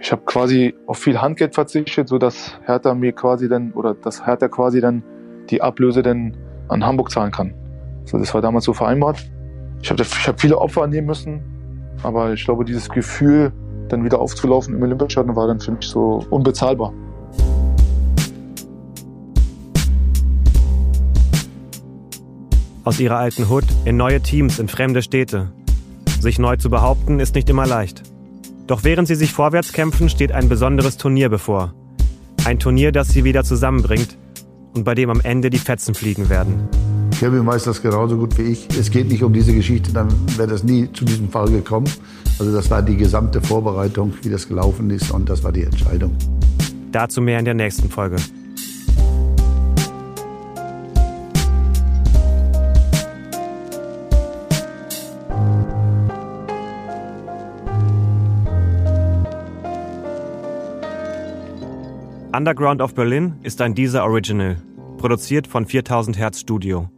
Ich 0.00 0.10
habe 0.10 0.22
quasi 0.24 0.74
auf 0.86 0.98
viel 0.98 1.20
Handgeld 1.20 1.54
verzichtet, 1.54 2.08
so 2.08 2.18
dass 2.18 2.58
Hertha 2.64 2.92
mir 2.94 3.12
quasi 3.12 3.48
dann 3.48 3.72
oder 3.72 3.94
dass 3.94 4.26
Hertha 4.26 4.48
quasi 4.48 4.80
dann 4.80 5.04
die 5.48 5.62
Ablöse 5.62 6.02
dann 6.02 6.36
an 6.68 6.84
Hamburg 6.84 7.12
zahlen 7.12 7.30
kann. 7.30 7.54
So, 8.04 8.18
das 8.18 8.34
war 8.34 8.40
damals 8.40 8.64
so 8.64 8.72
vereinbart. 8.72 9.18
Ich 9.80 9.90
habe 9.90 10.02
ich 10.02 10.28
hab 10.28 10.40
viele 10.40 10.58
Opfer 10.58 10.82
annehmen 10.82 11.06
müssen, 11.06 11.51
aber 12.02 12.32
ich 12.32 12.44
glaube, 12.44 12.64
dieses 12.64 12.88
Gefühl, 12.88 13.52
dann 13.88 14.04
wieder 14.04 14.20
aufzulaufen 14.20 14.74
im 14.74 14.82
Olympiastadion, 14.82 15.36
war 15.36 15.46
dann 15.46 15.60
für 15.60 15.72
mich 15.72 15.86
so 15.86 16.24
unbezahlbar. 16.30 16.92
Aus 22.84 22.98
ihrer 22.98 23.18
alten 23.18 23.48
Hut 23.48 23.64
in 23.84 23.96
neue 23.96 24.20
Teams, 24.20 24.58
in 24.58 24.66
fremde 24.66 25.02
Städte. 25.02 25.52
Sich 26.20 26.38
neu 26.38 26.56
zu 26.56 26.68
behaupten, 26.68 27.20
ist 27.20 27.34
nicht 27.34 27.48
immer 27.48 27.66
leicht. 27.66 28.02
Doch 28.66 28.82
während 28.84 29.06
sie 29.06 29.14
sich 29.14 29.32
vorwärts 29.32 29.72
kämpfen, 29.72 30.08
steht 30.08 30.32
ein 30.32 30.48
besonderes 30.48 30.96
Turnier 30.96 31.28
bevor. 31.28 31.74
Ein 32.44 32.58
Turnier, 32.58 32.90
das 32.90 33.08
sie 33.08 33.22
wieder 33.22 33.44
zusammenbringt 33.44 34.16
und 34.74 34.84
bei 34.84 34.94
dem 34.94 35.10
am 35.10 35.20
Ende 35.20 35.50
die 35.50 35.58
Fetzen 35.58 35.94
fliegen 35.94 36.28
werden. 36.28 36.68
Kevin 37.22 37.46
weiß 37.46 37.62
das 37.62 37.80
genauso 37.80 38.16
gut 38.16 38.36
wie 38.36 38.42
ich. 38.42 38.66
Es 38.76 38.90
geht 38.90 39.08
nicht 39.08 39.22
um 39.22 39.32
diese 39.32 39.54
Geschichte, 39.54 39.92
dann 39.92 40.08
wäre 40.36 40.48
das 40.48 40.64
nie 40.64 40.90
zu 40.92 41.04
diesem 41.04 41.28
Fall 41.28 41.48
gekommen. 41.48 41.88
Also 42.40 42.52
das 42.52 42.68
war 42.68 42.82
die 42.82 42.96
gesamte 42.96 43.40
Vorbereitung, 43.40 44.12
wie 44.22 44.28
das 44.28 44.48
gelaufen 44.48 44.90
ist 44.90 45.08
und 45.12 45.28
das 45.28 45.44
war 45.44 45.52
die 45.52 45.62
Entscheidung. 45.62 46.16
Dazu 46.90 47.20
mehr 47.20 47.38
in 47.38 47.44
der 47.44 47.54
nächsten 47.54 47.88
Folge. 47.88 48.16
Underground 62.32 62.82
of 62.82 62.96
Berlin 62.96 63.34
ist 63.44 63.60
ein 63.60 63.76
Deezer 63.76 64.02
Original, 64.02 64.56
produziert 64.98 65.46
von 65.46 65.66
4000 65.66 66.18
Hertz 66.18 66.40
Studio. 66.40 66.88